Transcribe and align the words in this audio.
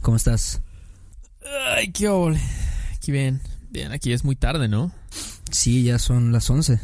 ¿Cómo 0.00 0.16
estás? 0.16 0.62
Ay, 1.76 1.92
qué 1.92 2.08
ole. 2.08 2.40
Aquí 2.94 3.12
bien. 3.12 3.40
Bien, 3.70 3.92
aquí 3.92 4.12
es 4.12 4.24
muy 4.24 4.36
tarde, 4.36 4.68
¿no? 4.68 4.92
Sí, 5.50 5.84
ya 5.84 5.98
son 5.98 6.32
las 6.32 6.48
11. 6.50 6.80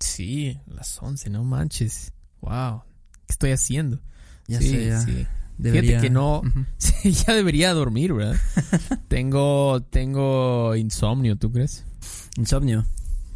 Sí, 0.00 0.58
las 0.66 1.00
11, 1.02 1.30
no 1.30 1.44
manches. 1.44 2.12
Wow. 2.40 2.82
¿Qué 3.26 3.32
estoy 3.32 3.50
haciendo? 3.52 4.00
Ya 4.46 4.60
sí, 4.60 4.68
sé, 4.70 4.86
ya. 4.86 5.00
sí. 5.00 5.26
Debería- 5.58 5.92
Fíjate 5.92 6.06
que 6.06 6.10
no. 6.10 6.42
Sí, 6.78 7.12
ya 7.12 7.34
debería 7.34 7.72
dormir, 7.72 8.12
¿verdad? 8.12 8.36
tengo, 9.08 9.80
tengo 9.90 10.74
insomnio, 10.76 11.36
¿tú 11.36 11.50
crees? 11.50 11.84
Insomnio. 12.36 12.84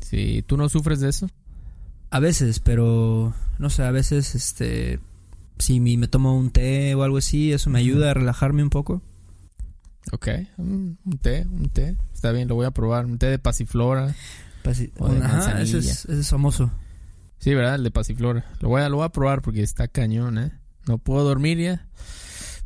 Sí, 0.00 0.44
¿tú 0.46 0.56
no 0.56 0.68
sufres 0.68 1.00
de 1.00 1.08
eso? 1.08 1.30
A 2.10 2.18
veces, 2.20 2.60
pero 2.60 3.32
no 3.58 3.70
sé, 3.70 3.84
a 3.84 3.90
veces, 3.92 4.34
este, 4.34 4.98
si 5.60 5.80
me 5.80 6.08
tomo 6.08 6.36
un 6.36 6.50
té 6.50 6.94
o 6.94 7.02
algo 7.02 7.18
así, 7.18 7.52
eso 7.52 7.70
me 7.70 7.78
ayuda 7.78 8.10
a 8.10 8.14
relajarme 8.14 8.62
un 8.62 8.70
poco. 8.70 9.02
Ok, 10.12 10.28
un, 10.56 10.98
un 11.04 11.18
té, 11.18 11.46
un 11.50 11.68
té. 11.68 11.96
Está 12.14 12.32
bien, 12.32 12.48
lo 12.48 12.54
voy 12.54 12.66
a 12.66 12.70
probar. 12.70 13.06
Un 13.06 13.18
té 13.18 13.26
de 13.26 13.38
pasiflora. 13.38 14.14
Pasi- 14.64 14.92
O 14.98 15.08
de 15.08 15.22
Ajá, 15.24 15.60
ese 15.62 15.78
es, 15.78 16.04
ese 16.06 16.20
es 16.20 16.28
famoso. 16.28 16.70
Sí, 17.38 17.54
¿verdad? 17.54 17.76
El 17.76 17.84
de 17.84 17.90
pasiflora. 17.90 18.44
Lo 18.60 18.68
voy 18.68 18.82
a, 18.82 18.88
lo 18.88 18.96
voy 18.96 19.06
a 19.06 19.10
probar 19.10 19.40
porque 19.42 19.62
está 19.62 19.88
cañón, 19.88 20.38
¿eh? 20.38 20.52
No 20.86 20.98
puedo 20.98 21.24
dormir 21.24 21.58
ya. 21.58 21.86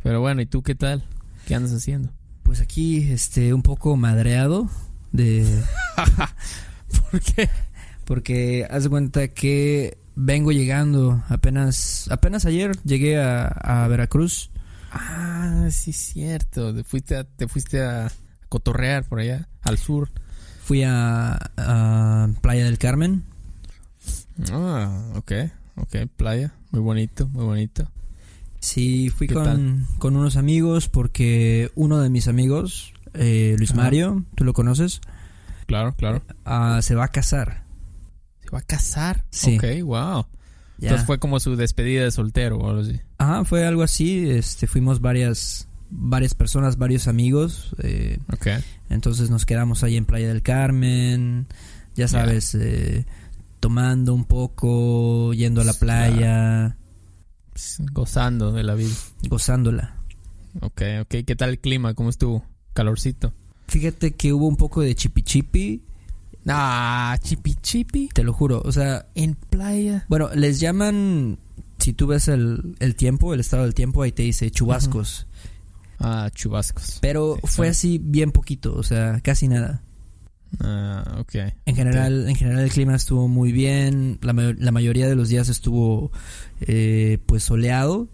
Pero 0.03 0.21
bueno, 0.21 0.41
¿y 0.43 0.47
tú 0.47 0.63
qué 0.63 0.75
tal? 0.75 1.05
¿Qué 1.47 1.55
andas 1.55 1.73
haciendo? 1.73 2.11
Pues 2.43 2.61
aquí, 2.61 3.11
este, 3.13 3.53
un 3.55 3.63
poco 3.63 3.97
madreado 3.97 4.69
de, 5.13 5.47
¿Por 7.11 7.21
qué? 7.21 7.49
porque 8.05 8.67
haz 8.71 8.85
de 8.85 8.91
cuenta 8.91 9.29
que 9.29 9.97
vengo 10.17 10.53
llegando 10.53 11.23
apenas, 11.29 12.09
apenas 12.11 12.45
ayer 12.47 12.77
llegué 12.85 13.21
a, 13.21 13.47
a 13.47 13.89
Veracruz. 13.89 14.51
Ah, 14.93 15.69
sí, 15.71 15.93
cierto. 15.93 16.75
Te 16.75 16.85
fuiste 16.85 17.17
a, 17.17 17.25
te 17.25 17.49
fuiste 17.49 17.83
a 17.83 18.11
cotorrear 18.49 19.05
por 19.05 19.21
allá, 19.21 19.49
al 19.63 19.79
sur. 19.79 20.11
Fui 20.63 20.83
a, 20.85 21.39
a 21.57 22.29
Playa 22.41 22.65
del 22.65 22.79
Carmen. 22.79 23.25
Ah, 24.51 25.13
ok, 25.17 25.33
ok, 25.77 25.97
playa. 26.17 26.55
Muy 26.71 26.81
bonito, 26.81 27.29
muy 27.29 27.45
bonito. 27.45 27.91
Sí, 28.61 29.11
fui 29.11 29.27
¿Qué 29.29 29.35
con, 29.35 29.87
con 29.99 30.17
unos 30.17 30.37
amigos 30.37 30.89
porque 30.89 31.71
uno 31.75 32.01
de 32.01 32.09
mis 32.09 32.29
amigos, 32.29 32.95
eh, 33.13 33.55
Luis 33.59 33.73
Ajá. 33.73 33.83
Mario, 33.83 34.25
tú 34.37 34.45
lo 34.45 34.55
conoces, 34.55 35.01
Claro, 35.67 35.95
claro. 35.97 36.23
ah, 36.45 36.81
se 36.83 36.95
va 36.95 37.05
a 37.05 37.09
casar. 37.09 37.64
¿Se 38.55 38.59
va 38.59 38.61
a 38.61 38.63
casar? 38.63 39.25
Sí. 39.31 39.57
Ok, 39.59 39.65
wow. 39.85 40.27
Ya. 40.79 40.89
Entonces 40.89 41.07
fue 41.07 41.19
como 41.19 41.41
su 41.41 41.57
despedida 41.57 42.05
de 42.05 42.11
soltero 42.11 42.59
o 42.59 42.69
algo 42.71 42.83
así. 42.83 43.01
Ajá, 43.19 43.45
fue 43.45 43.67
algo 43.67 43.83
así. 43.83 44.29
Este, 44.31 44.67
fuimos 44.67 45.01
varias, 45.01 45.67
varias 45.91 46.35
personas, 46.35 46.79
varios 46.79 47.09
amigos. 47.09 47.75
eh, 47.83 48.19
Ok. 48.33 48.47
entonces 48.91 49.31
nos 49.31 49.45
quedamos 49.47 49.83
ahí 49.85 49.97
en 49.97 50.05
Playa 50.05 50.29
del 50.29 50.43
Carmen. 50.43 51.47
Ya 51.97 52.09
sabes, 52.09 52.55
eh, 52.57 53.07
tomando 53.61 54.15
un 54.15 54.25
poco, 54.25 55.33
yendo 55.33 55.61
a 55.61 55.65
la 55.65 55.75
playa, 55.75 56.77
gozando 57.93 58.53
de 58.53 58.63
la 58.65 58.75
vida. 58.75 58.95
gozándola. 59.29 59.97
Ok, 60.61 60.83
ok. 61.03 61.15
¿Qué 61.27 61.37
tal 61.37 61.51
el 61.51 61.59
clima? 61.61 61.95
¿Cómo 61.95 62.11
estuvo? 62.11 62.45
Calorcito. 62.73 63.33
Fíjate 63.69 64.13
que 64.15 64.33
hubo 64.33 64.47
un 64.47 64.57
poco 64.57 64.83
de 64.83 64.95
chipi 64.95 65.23
chipi, 65.23 65.83
Ah, 66.47 67.17
chipi 67.23 67.55
chipi. 67.55 68.09
te 68.13 68.23
lo 68.23 68.33
juro. 68.33 68.61
O 68.65 68.73
sea, 68.73 69.07
En 69.15 69.35
playa. 69.35 70.05
bueno, 70.09 70.29
les 70.35 70.61
llaman, 70.61 71.39
si 71.79 71.93
tú 71.93 72.07
ves 72.07 72.29
el, 72.29 72.77
el 72.81 72.95
tiempo, 72.97 73.33
el 73.35 73.41
estado 73.41 73.63
del 73.65 73.75
tiempo, 73.75 74.03
ahí 74.03 74.13
te 74.13 74.23
dice 74.23 74.51
chubascos. 74.51 75.27
Ah, 75.99 76.29
chubascos. 76.35 76.99
Pero 77.01 77.37
Sí, 77.43 77.49
fue 77.49 77.69
así 77.69 77.99
bien 78.03 78.31
poquito, 78.31 78.75
o 78.75 78.83
sea, 78.83 79.21
casi 79.23 79.49
nada. 79.49 79.83
Ah, 80.61 81.17
ok. 81.21 81.35
En 81.67 81.75
general, 81.77 82.29
en 82.29 82.37
general 82.37 82.61
el 82.63 82.71
clima 82.71 82.95
estuvo 82.95 83.27
muy 83.27 83.51
bien. 83.53 84.19
La, 84.23 84.33
la 84.33 84.71
mayoría 84.73 85.09
de 85.09 85.17
los 85.17 85.29
días 85.29 85.49
estuvo 85.49 86.13
eh, 86.61 87.19
pues 87.27 87.43
soleado, 87.43 88.09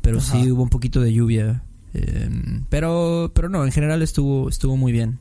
pero 0.00 0.18
Ajá. 0.18 0.32
sí 0.40 0.50
hubo 0.50 0.62
un 0.62 0.70
poquito 0.70 1.00
de 1.00 1.12
lluvia. 1.12 1.62
Eh, 1.94 2.30
pero, 2.68 3.30
pero 3.34 3.48
no, 3.48 3.64
en 3.64 3.72
general 3.72 4.02
estuvo, 4.02 4.48
estuvo 4.48 4.76
muy 4.76 4.90
bien. 4.92 5.18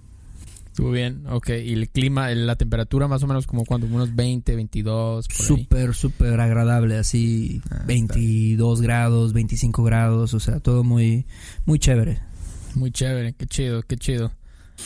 Estuvo 0.78 0.92
bien. 0.92 1.26
Ok. 1.28 1.50
¿Y 1.50 1.74
el 1.74 1.90
clima, 1.90 2.30
la 2.30 2.56
temperatura 2.56 3.08
más 3.08 3.24
o 3.24 3.28
menos 3.28 3.48
como 3.48 3.66
cuando? 3.66 3.88
Unos 3.88 4.16
20, 4.16 4.56
22, 4.56 5.28
por 5.28 5.36
ahí. 5.36 5.48
Súper, 5.48 5.96
súper 5.96 6.40
agradable, 6.40 7.00
así 7.00 7.64
Ah, 7.64 7.78
está 7.78 7.86
22 7.88 8.82
grados, 8.84 9.34
25 9.34 9.84
grados, 9.84 10.36
o 10.36 10.40
sea, 10.40 10.60
todo 10.60 10.84
muy, 10.84 11.26
muy 11.66 11.80
chévere. 11.80 12.20
Muy 12.76 12.92
chévere. 12.92 13.34
Qué 13.34 13.48
chido, 13.48 13.82
qué 13.82 13.98
chido. 13.98 14.32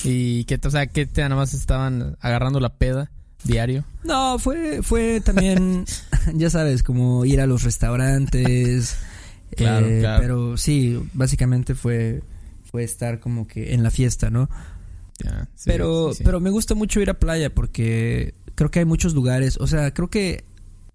¿Y 0.06 0.46
qué, 0.46 0.62
o 0.63 0.72
sea, 0.72 0.88
qué 0.88 1.06
te 1.06 1.24
nada 1.24 1.35
más 1.35 1.53
estaban 1.53 2.16
agarrando 2.22 2.62
la 2.62 2.74
peda 2.78 3.12
diario? 3.44 3.84
No, 4.06 4.40
fue, 4.40 4.81
fue 4.84 5.19
también, 5.19 5.84
ya 6.34 6.50
sabes, 6.50 6.84
como 6.84 7.25
ir 7.25 7.41
a 7.41 7.47
los 7.47 7.63
restaurantes. 7.63 8.97
Claro, 9.53 9.85
eh, 9.85 10.00
claro. 10.00 10.22
Pero 10.22 10.56
sí, 10.56 10.97
básicamente 11.12 11.75
fue, 11.75 12.24
fue 12.63 12.85
estar 12.85 13.19
como 13.19 13.47
que 13.47 13.74
en 13.74 13.84
la 13.84 13.91
fiesta, 13.91 14.30
¿no? 14.30 14.50
Sí, 15.56 15.64
pero, 15.66 16.14
sí, 16.14 16.24
pero 16.24 16.40
me 16.40 16.50
gusta 16.50 16.76
mucho 16.76 17.00
ir 17.02 17.09
a 17.09 17.16
playa 17.20 17.54
porque 17.54 18.34
creo 18.56 18.72
que 18.72 18.80
hay 18.80 18.86
muchos 18.86 19.14
lugares, 19.14 19.58
o 19.59 19.68
sea, 19.68 19.94
creo 19.94 20.09
que 20.09 20.44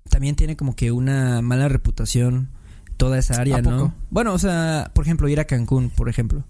también 0.08 0.36
tiene 0.36 0.56
como 0.56 0.76
que 0.76 0.92
una 0.92 1.42
mala 1.42 1.68
reputación 1.68 2.50
toda 2.96 3.18
esa 3.18 3.40
área, 3.40 3.56
¿A 3.56 3.62
¿no? 3.62 3.70
poco? 3.70 3.94
Bueno, 4.10 4.32
o 4.34 4.38
sea, 4.38 4.90
por 4.94 5.04
ejemplo, 5.04 5.28
ir 5.28 5.40
a 5.40 5.44
Cancún, 5.44 5.90
por 5.90 6.08
ejemplo. 6.08 6.44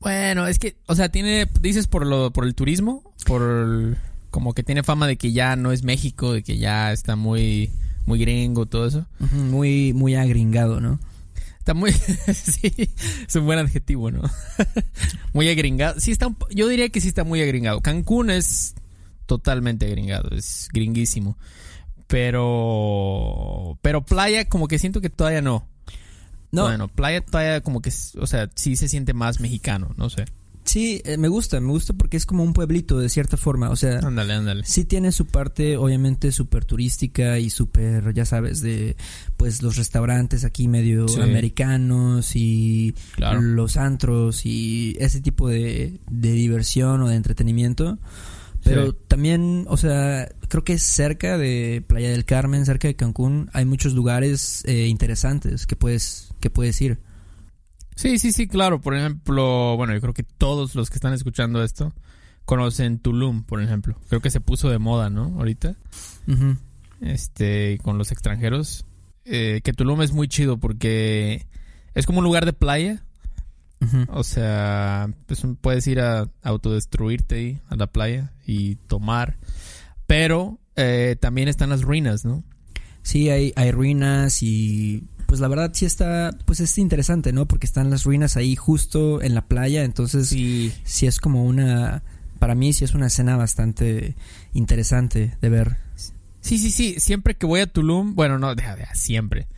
Bueno, 0.00 0.46
es 0.46 0.58
que, 0.58 0.76
o 0.86 0.94
sea, 0.94 1.08
tiene, 1.08 1.50
dices 1.60 1.86
por 1.88 2.06
lo, 2.06 2.32
por 2.32 2.44
el 2.44 2.54
turismo, 2.54 3.12
por 3.26 3.42
el- 3.42 3.96
como 4.30 4.54
que 4.54 4.62
tiene 4.62 4.82
fama 4.82 5.06
de 5.06 5.16
que 5.16 5.32
ya 5.32 5.56
no 5.56 5.72
es 5.72 5.82
México, 5.82 6.32
de 6.32 6.42
que 6.42 6.58
ya 6.58 6.92
está 6.92 7.16
muy, 7.16 7.70
muy 8.06 8.18
gringo, 8.20 8.66
todo 8.66 8.86
eso. 8.86 9.06
Muy, 9.32 9.92
muy 9.94 10.14
agringado, 10.14 10.80
¿no? 10.80 11.00
Está 11.58 11.74
muy, 11.74 11.92
sí, 12.32 12.72
es 13.26 13.34
un 13.36 13.44
buen 13.44 13.58
adjetivo, 13.58 14.10
¿no? 14.10 14.22
muy 15.32 15.48
agringado. 15.48 16.00
Sí 16.00 16.12
está, 16.12 16.26
un 16.26 16.36
yo 16.50 16.68
diría 16.68 16.88
que 16.88 17.00
sí 17.00 17.08
está 17.08 17.24
muy 17.24 17.42
agringado. 17.42 17.80
Cancún 17.80 18.30
es 18.30 18.74
totalmente 19.26 19.86
agringado, 19.86 20.30
es 20.30 20.68
gringuísimo. 20.72 21.36
Pero, 22.06 23.78
pero 23.82 24.04
playa 24.04 24.48
como 24.48 24.66
que 24.66 24.78
siento 24.78 25.00
que 25.00 25.10
todavía 25.10 25.42
no. 25.42 25.68
No, 26.50 26.62
Bueno, 26.62 26.88
playa 26.88 27.20
todavía 27.20 27.60
como 27.60 27.82
que, 27.82 27.92
o 28.18 28.26
sea, 28.26 28.48
sí 28.54 28.76
se 28.76 28.88
siente 28.88 29.12
más 29.12 29.40
mexicano, 29.40 29.94
no 29.98 30.08
sé. 30.08 30.24
Sí, 30.78 31.02
eh, 31.04 31.16
me 31.16 31.28
gusta, 31.28 31.60
me 31.60 31.68
gusta 31.72 31.92
porque 31.92 32.16
es 32.16 32.24
como 32.26 32.42
un 32.44 32.52
pueblito 32.52 32.98
de 32.98 33.08
cierta 33.08 33.36
forma, 33.36 33.70
o 33.70 33.76
sea, 33.76 33.98
Ándale, 33.98 34.34
ándale. 34.34 34.62
sí 34.64 34.84
tiene 34.84 35.10
su 35.12 35.26
parte 35.26 35.76
obviamente 35.76 36.30
súper 36.32 36.64
turística 36.64 37.38
y 37.38 37.50
súper, 37.50 38.14
ya 38.14 38.24
sabes, 38.24 38.60
de 38.60 38.96
pues 39.36 39.62
los 39.62 39.76
restaurantes 39.76 40.44
aquí 40.44 40.68
medio 40.68 41.08
Sí. 41.08 41.20
americanos 41.20 42.32
y 42.36 42.94
Claro. 43.16 43.40
los 43.42 43.76
antros 43.76 44.46
y 44.46 44.96
ese 45.00 45.20
tipo 45.20 45.48
de, 45.48 45.98
de 46.10 46.32
diversión 46.32 47.02
o 47.02 47.08
de 47.08 47.16
entretenimiento. 47.16 47.98
Pero 48.64 48.90
Sí. 48.90 48.96
también, 49.08 49.64
o 49.68 49.76
sea, 49.76 50.28
creo 50.48 50.64
que 50.64 50.78
cerca 50.78 51.38
de 51.38 51.82
Playa 51.86 52.10
del 52.10 52.24
Carmen, 52.24 52.66
cerca 52.66 52.88
de 52.88 52.96
Cancún, 52.96 53.48
hay 53.52 53.64
muchos 53.64 53.94
lugares 53.94 54.62
eh, 54.66 54.86
interesantes 54.88 55.66
que 55.66 55.76
puedes, 55.76 56.28
que 56.40 56.50
puedes 56.50 56.80
ir. 56.80 56.98
Sí, 57.98 58.20
sí, 58.20 58.30
sí, 58.30 58.46
claro. 58.46 58.80
Por 58.80 58.96
ejemplo, 58.96 59.76
bueno, 59.76 59.92
yo 59.92 60.00
creo 60.00 60.14
que 60.14 60.22
todos 60.22 60.76
los 60.76 60.88
que 60.88 60.94
están 60.94 61.14
escuchando 61.14 61.64
esto 61.64 61.92
conocen 62.44 63.00
Tulum, 63.00 63.42
por 63.42 63.60
ejemplo. 63.60 64.00
Creo 64.08 64.20
que 64.20 64.30
se 64.30 64.40
puso 64.40 64.70
de 64.70 64.78
moda, 64.78 65.10
¿no? 65.10 65.34
Ahorita, 65.36 65.74
este, 67.00 67.76
con 67.82 67.98
los 67.98 68.12
extranjeros. 68.12 68.86
Eh, 69.24 69.62
que 69.64 69.72
Tulum 69.72 70.00
es 70.02 70.12
muy 70.12 70.28
chido 70.28 70.58
porque 70.58 71.48
es 71.92 72.06
como 72.06 72.18
un 72.18 72.24
lugar 72.24 72.44
de 72.46 72.52
playa. 72.52 73.02
O 74.10 74.22
sea, 74.22 75.10
pues, 75.26 75.44
puedes 75.60 75.84
ir 75.88 75.98
a 75.98 76.30
autodestruirte 76.42 77.34
ahí 77.34 77.60
a 77.68 77.74
la 77.74 77.88
playa 77.88 78.32
y 78.46 78.76
tomar. 78.76 79.38
Pero 80.06 80.60
eh, 80.76 81.16
también 81.18 81.48
están 81.48 81.70
las 81.70 81.82
ruinas, 81.82 82.24
¿no? 82.24 82.44
Sí, 83.02 83.28
hay, 83.28 83.52
hay 83.56 83.72
ruinas 83.72 84.40
y 84.44 85.08
pues 85.28 85.40
la 85.40 85.48
verdad 85.48 85.70
sí 85.74 85.84
está, 85.84 86.34
pues 86.46 86.58
es 86.60 86.78
interesante, 86.78 87.34
¿no? 87.34 87.46
Porque 87.46 87.66
están 87.66 87.90
las 87.90 88.04
ruinas 88.04 88.38
ahí 88.38 88.56
justo 88.56 89.20
en 89.20 89.34
la 89.34 89.46
playa, 89.46 89.84
entonces 89.84 90.30
Sí. 90.30 90.72
sí 90.84 91.06
es 91.06 91.20
como 91.20 91.44
una, 91.44 92.02
para 92.38 92.54
mí 92.54 92.72
sí 92.72 92.84
es 92.86 92.94
una 92.94 93.08
escena 93.08 93.36
bastante 93.36 94.16
interesante 94.54 95.36
de 95.42 95.48
ver. 95.50 95.76
Sí, 96.40 96.56
sí, 96.56 96.70
sí. 96.70 96.94
Siempre 96.98 97.36
que 97.36 97.44
voy 97.44 97.60
a 97.60 97.66
Tulum, 97.66 98.14
bueno, 98.14 98.38
no, 98.38 98.54
deja, 98.54 98.74
deja, 98.74 98.94
siempre. 98.94 99.48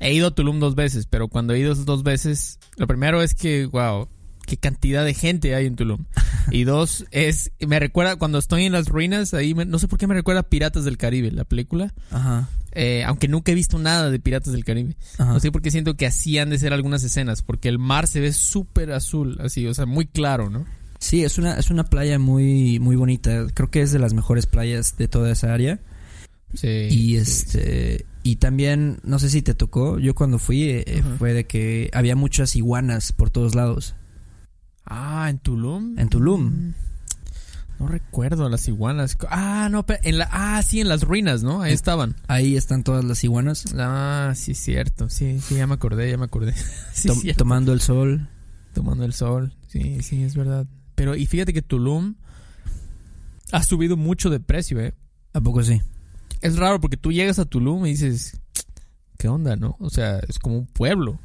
He 0.00 0.12
ido 0.12 0.26
a 0.26 0.34
Tulum 0.34 0.58
dos 0.58 0.74
veces, 0.74 1.06
pero 1.06 1.28
cuando 1.28 1.54
he 1.54 1.60
ido 1.60 1.72
dos 1.76 2.02
veces, 2.02 2.58
lo 2.76 2.88
primero 2.88 3.22
es 3.22 3.34
que, 3.34 3.66
wow, 3.66 4.08
qué 4.46 4.56
cantidad 4.56 5.04
de 5.04 5.14
gente 5.14 5.54
hay 5.54 5.66
en 5.66 5.76
Tulum. 5.76 6.04
Y 6.50 6.64
dos, 6.64 7.04
es, 7.10 7.50
me 7.66 7.78
recuerda, 7.78 8.16
cuando 8.16 8.38
estoy 8.38 8.64
en 8.64 8.72
las 8.72 8.88
ruinas, 8.88 9.34
ahí, 9.34 9.54
me- 9.54 9.64
no 9.64 9.78
sé 9.78 9.88
por 9.88 9.98
qué 9.98 10.06
me 10.06 10.14
recuerda 10.14 10.40
a 10.40 10.48
Piratas 10.48 10.84
del 10.84 10.98
Caribe, 10.98 11.30
la 11.30 11.44
película. 11.44 11.92
Ajá. 12.10 12.48
Eh, 12.74 13.04
aunque 13.04 13.28
nunca 13.28 13.52
he 13.52 13.54
visto 13.54 13.78
nada 13.78 14.10
de 14.10 14.18
Piratas 14.18 14.52
del 14.52 14.64
Caribe. 14.64 14.96
Ajá. 15.18 15.32
No 15.34 15.40
sé 15.40 15.52
por 15.52 15.62
qué 15.62 15.70
siento 15.70 15.96
que 15.96 16.06
así 16.06 16.38
han 16.38 16.50
de 16.50 16.58
ser 16.58 16.72
algunas 16.72 17.02
escenas, 17.04 17.42
porque 17.42 17.68
el 17.68 17.78
mar 17.78 18.06
se 18.06 18.20
ve 18.20 18.32
súper 18.32 18.92
azul, 18.92 19.38
así, 19.40 19.66
o 19.66 19.74
sea, 19.74 19.86
muy 19.86 20.06
claro, 20.06 20.48
¿no? 20.50 20.64
Sí, 20.98 21.24
es 21.24 21.36
una, 21.36 21.54
es 21.58 21.68
una 21.70 21.84
playa 21.84 22.18
muy, 22.20 22.78
muy 22.78 22.94
bonita. 22.96 23.46
Creo 23.54 23.70
que 23.70 23.82
es 23.82 23.90
de 23.92 23.98
las 23.98 24.14
mejores 24.14 24.46
playas 24.46 24.96
de 24.96 25.08
toda 25.08 25.32
esa 25.32 25.52
área. 25.52 25.80
Sí. 26.54 26.68
Y 26.90 27.16
este 27.16 28.04
y 28.22 28.36
también 28.36 29.00
no 29.02 29.18
sé 29.18 29.30
si 29.30 29.42
te 29.42 29.54
tocó, 29.54 29.98
yo 29.98 30.14
cuando 30.14 30.38
fui 30.38 30.64
eh, 30.64 30.84
eh, 30.86 31.02
fue 31.18 31.32
de 31.32 31.44
que 31.44 31.90
había 31.92 32.14
muchas 32.14 32.54
iguanas 32.54 33.10
por 33.12 33.30
todos 33.30 33.54
lados 33.56 33.94
Ah, 34.84 35.28
en 35.30 35.38
Tulum. 35.38 35.98
en 35.98 36.08
Tulum. 36.08 36.42
Mm, 36.44 36.74
No 37.78 37.88
recuerdo 37.88 38.48
las 38.48 38.68
iguanas. 38.68 39.16
Ah, 39.30 39.68
no, 39.70 39.84
en 40.02 40.18
la, 40.18 40.28
ah, 40.30 40.62
sí, 40.62 40.80
en 40.80 40.88
las 40.88 41.02
ruinas, 41.02 41.42
¿no? 41.42 41.62
Ahí 41.62 41.72
estaban. 41.72 42.14
Ahí 42.28 42.56
están 42.56 42.82
todas 42.84 43.04
las 43.04 43.22
iguanas 43.24 43.64
Ah, 43.78 44.32
sí, 44.36 44.54
cierto. 44.54 45.08
Sí, 45.08 45.40
sí, 45.40 45.56
ya 45.56 45.66
me 45.66 45.74
acordé, 45.74 46.10
ya 46.10 46.16
me 46.18 46.24
acordé. 46.24 46.52
sí, 46.92 47.08
tom- 47.08 47.18
cierto. 47.20 47.38
tomando 47.38 47.72
el 47.72 47.80
sol. 47.80 48.28
tomando 48.74 49.04
el 49.04 49.12
sol. 49.12 49.54
Sí, 49.68 50.02
sí, 50.02 50.22
es 50.22 50.34
verdad. 50.36 50.66
Pero, 50.94 51.16
y 51.16 51.26
fíjate 51.26 51.52
que 51.52 51.62
Tulum 51.62 52.14
ha 53.52 53.62
subido 53.62 53.96
mucho 53.96 54.30
de 54.30 54.40
precio, 54.40 54.80
¿eh? 54.80 54.94
¿A 55.32 55.40
poco 55.40 55.62
sí? 55.62 55.80
Es 56.40 56.56
raro 56.56 56.80
porque 56.80 56.96
tú 56.96 57.12
llegas 57.12 57.38
a 57.38 57.44
Tulum 57.44 57.86
y 57.86 57.90
dices, 57.90 58.40
¿qué 59.18 59.28
onda, 59.28 59.56
no? 59.56 59.76
O 59.80 59.90
sea, 59.90 60.18
es 60.28 60.38
como 60.38 60.58
un 60.58 60.66
pueblo. 60.66 61.18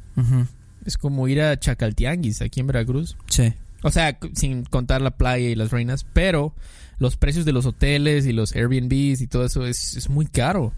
Es 0.84 0.96
como 0.96 1.28
ir 1.28 1.40
a 1.42 1.58
Chacaltianguis, 1.58 2.42
aquí 2.42 2.60
en 2.60 2.66
Veracruz. 2.68 3.16
Sí. 3.28 3.52
O 3.82 3.90
sea, 3.90 4.18
sin 4.34 4.64
contar 4.64 5.02
la 5.02 5.12
playa 5.12 5.48
y 5.48 5.54
las 5.54 5.70
reinas, 5.70 6.04
pero 6.12 6.54
los 6.98 7.16
precios 7.16 7.44
de 7.44 7.52
los 7.52 7.66
hoteles 7.66 8.26
y 8.26 8.32
los 8.32 8.54
Airbnbs 8.54 9.20
y 9.20 9.26
todo 9.26 9.44
eso 9.44 9.66
es, 9.66 9.96
es 9.96 10.08
muy 10.08 10.26
caro. 10.26 10.72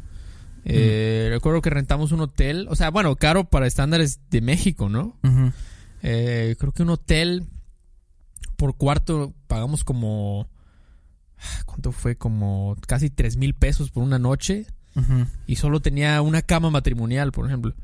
Eh, 0.65 1.29
Recuerdo 1.31 1.63
que 1.63 1.71
rentamos 1.71 2.13
un 2.13 2.21
hotel, 2.21 2.67
o 2.69 2.77
sea, 2.77 2.91
bueno, 2.91 3.17
caro 3.17 3.45
para 3.45 3.67
estándares 3.67 4.21
de 4.31 4.41
México, 4.43 4.89
¿no? 4.89 5.17
Eh, 6.03 6.57
creo 6.59 6.73
que 6.73 6.83
un 6.83 6.91
hotel 6.91 7.47
por 8.57 8.77
cuarto 8.77 9.35
pagamos 9.47 9.85
como... 9.85 10.49
¿Cuánto 11.65 11.93
fue? 11.93 12.17
Como 12.17 12.77
casi 12.87 13.09
tres 13.09 13.39
mil 13.39 13.55
pesos 13.55 13.91
por 13.91 14.03
una 14.03 14.19
noche 14.19 14.67
y 15.47 15.57
solo 15.57 15.81
tenía 15.81 16.21
una 16.21 16.43
cama 16.43 16.69
matrimonial, 16.69 17.33
por 17.33 17.47
ejemplo. 17.47 17.75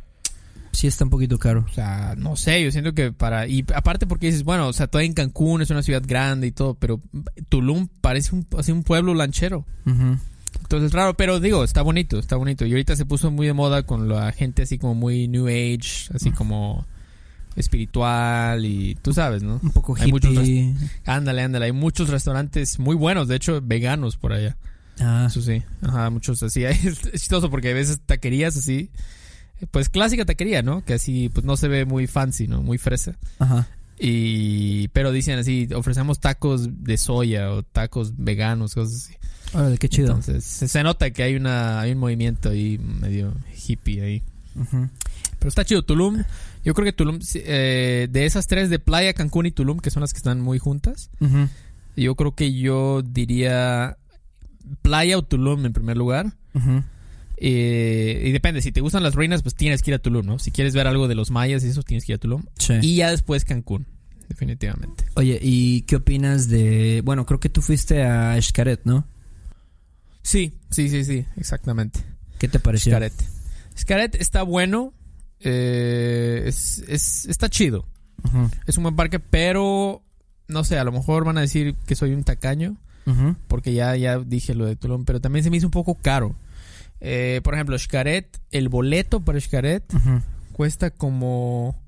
Sí 0.76 0.86
está 0.86 1.04
un 1.04 1.10
poquito 1.10 1.38
caro. 1.38 1.64
O 1.66 1.72
sea, 1.72 2.14
no 2.18 2.36
sé, 2.36 2.62
yo 2.62 2.70
siento 2.70 2.92
que 2.92 3.10
para... 3.10 3.48
Y 3.48 3.64
aparte 3.74 4.06
porque 4.06 4.26
dices, 4.26 4.44
bueno, 4.44 4.68
o 4.68 4.74
sea, 4.74 4.88
todavía 4.88 5.06
en 5.06 5.14
Cancún 5.14 5.62
es 5.62 5.70
una 5.70 5.82
ciudad 5.82 6.02
grande 6.06 6.48
y 6.48 6.52
todo, 6.52 6.74
pero 6.74 7.00
Tulum 7.48 7.88
parece 8.02 8.34
un, 8.34 8.46
así 8.58 8.72
un 8.72 8.82
pueblo 8.82 9.14
lanchero. 9.14 9.64
Ujú. 9.86 10.18
Entonces, 10.60 10.92
raro, 10.92 11.14
pero 11.14 11.40
digo, 11.40 11.64
está 11.64 11.80
bonito, 11.80 12.18
está 12.18 12.36
bonito. 12.36 12.66
Y 12.66 12.72
ahorita 12.72 12.94
se 12.94 13.06
puso 13.06 13.30
muy 13.30 13.46
de 13.46 13.54
moda 13.54 13.84
con 13.84 14.06
la 14.06 14.30
gente 14.32 14.64
así 14.64 14.76
como 14.76 14.94
muy 14.94 15.28
New 15.28 15.46
Age, 15.46 16.10
así 16.14 16.30
como 16.30 16.84
espiritual 17.56 18.66
y 18.66 18.96
tú 18.96 19.14
sabes, 19.14 19.42
¿no? 19.42 19.58
Un 19.62 19.70
poco 19.70 19.96
Hay 19.98 20.10
muchos 20.10 20.32
hippie. 20.32 20.74
Ándale, 21.06 21.40
ándale. 21.40 21.64
Hay 21.64 21.72
muchos 21.72 22.10
restaurantes 22.10 22.78
muy 22.78 22.96
buenos, 22.96 23.28
de 23.28 23.36
hecho, 23.36 23.62
veganos 23.62 24.18
por 24.18 24.34
allá. 24.34 24.58
Ah, 25.00 25.24
Eso 25.26 25.40
sí. 25.40 25.62
Ajá, 25.80 26.10
muchos 26.10 26.42
así. 26.42 26.64
Es 26.64 27.00
chistoso 27.12 27.50
porque 27.50 27.70
a 27.70 27.74
veces 27.74 28.00
taquerías 28.04 28.58
así. 28.58 28.90
Pues 29.70 29.88
clásica 29.88 30.24
taquería, 30.24 30.62
¿no? 30.62 30.84
Que 30.84 30.94
así, 30.94 31.28
pues 31.30 31.44
no 31.44 31.56
se 31.56 31.68
ve 31.68 31.84
muy 31.84 32.06
fancy, 32.06 32.46
¿no? 32.46 32.62
Muy 32.62 32.78
fresa. 32.78 33.16
ajá. 33.38 33.68
Y, 33.98 34.88
pero 34.88 35.10
dicen 35.10 35.38
así, 35.38 35.68
ofrecemos 35.74 36.20
tacos 36.20 36.68
de 36.84 36.98
soya 36.98 37.50
o 37.50 37.62
tacos 37.62 38.12
veganos, 38.18 38.74
cosas 38.74 39.06
así. 39.06 39.14
Órale, 39.56 39.78
qué 39.78 39.88
chido. 39.88 40.08
Entonces, 40.08 40.44
se, 40.44 40.68
se 40.68 40.82
nota 40.82 41.10
que 41.12 41.22
hay 41.22 41.34
una, 41.34 41.80
hay 41.80 41.92
un 41.92 41.98
movimiento 41.98 42.50
ahí 42.50 42.76
medio 42.78 43.32
hippie 43.66 44.02
ahí. 44.02 44.22
Ujú. 44.54 44.90
Pero 45.38 45.48
está 45.48 45.64
chido. 45.64 45.82
Tulum, 45.82 46.22
yo 46.62 46.74
creo 46.74 46.84
que 46.84 46.92
Tulum, 46.92 47.20
eh, 47.36 48.08
de 48.10 48.26
esas 48.26 48.46
tres 48.46 48.68
de 48.68 48.78
playa, 48.78 49.14
Cancún 49.14 49.46
y 49.46 49.50
Tulum, 49.50 49.78
que 49.78 49.90
son 49.90 50.02
las 50.02 50.12
que 50.12 50.18
están 50.18 50.40
muy 50.42 50.58
juntas, 50.58 51.10
yo 51.96 52.14
creo 52.16 52.34
que 52.34 52.52
yo 52.52 53.00
diría 53.02 53.96
playa 54.82 55.16
o 55.16 55.22
Tulum 55.22 55.64
en 55.64 55.72
primer 55.72 55.96
lugar. 55.96 56.34
Ujú. 56.54 56.82
Eh, 57.38 58.22
y 58.26 58.32
depende, 58.32 58.62
si 58.62 58.72
te 58.72 58.80
gustan 58.80 59.02
las 59.02 59.14
ruinas, 59.14 59.42
pues 59.42 59.54
tienes 59.54 59.82
que 59.82 59.90
ir 59.90 59.94
a 59.94 59.98
Tulum, 59.98 60.24
¿no? 60.26 60.38
Si 60.38 60.50
quieres 60.50 60.74
ver 60.74 60.86
algo 60.86 61.06
de 61.08 61.14
los 61.14 61.30
mayas 61.30 61.64
y 61.64 61.68
eso, 61.68 61.82
tienes 61.82 62.04
que 62.04 62.12
ir 62.12 62.16
a 62.16 62.18
Tulum. 62.18 62.44
Sí. 62.58 62.74
Y 62.82 62.96
ya 62.96 63.10
después 63.10 63.44
Cancún, 63.44 63.86
definitivamente. 64.28 65.04
Oye, 65.14 65.38
¿y 65.42 65.82
qué 65.82 65.96
opinas 65.96 66.48
de...? 66.48 67.02
Bueno, 67.04 67.26
creo 67.26 67.38
que 67.40 67.48
tú 67.50 67.60
fuiste 67.62 68.02
a 68.04 68.40
Xcaret, 68.40 68.80
¿no? 68.84 69.06
Sí, 70.22 70.54
sí, 70.70 70.88
sí, 70.88 71.04
sí, 71.04 71.24
exactamente. 71.36 72.00
¿Qué 72.38 72.48
te 72.48 72.58
pareció? 72.58 72.92
Xcaret. 72.92 73.12
Xcaret 73.76 74.14
está 74.16 74.42
bueno, 74.42 74.92
eh, 75.40 76.42
es, 76.46 76.78
es- 76.88 77.26
está 77.26 77.48
chido. 77.48 77.86
Es 78.66 78.76
un 78.76 78.82
buen 78.82 78.96
parque, 78.96 79.20
pero 79.20 80.02
no 80.48 80.64
sé, 80.64 80.78
a 80.78 80.84
lo 80.84 80.90
mejor 80.90 81.24
van 81.24 81.38
a 81.38 81.42
decir 81.42 81.76
que 81.86 81.94
soy 81.94 82.12
un 82.12 82.24
tacaño, 82.24 82.76
porque 83.46 83.72
ya, 83.72 83.94
ya 83.96 84.18
dije 84.18 84.54
lo 84.54 84.66
de 84.66 84.74
Tulum, 84.74 85.04
pero 85.04 85.20
también 85.20 85.44
se 85.44 85.50
me 85.50 85.58
hizo 85.58 85.66
un 85.66 85.70
poco 85.70 85.94
caro. 85.94 86.34
Eh, 87.00 87.40
por 87.44 87.54
ejemplo, 87.54 87.78
Xcaret, 87.78 88.40
el 88.50 88.68
boleto 88.68 89.20
para 89.20 89.40
Xcaret 89.40 89.84
cuesta 90.52 90.90
como 90.90 91.78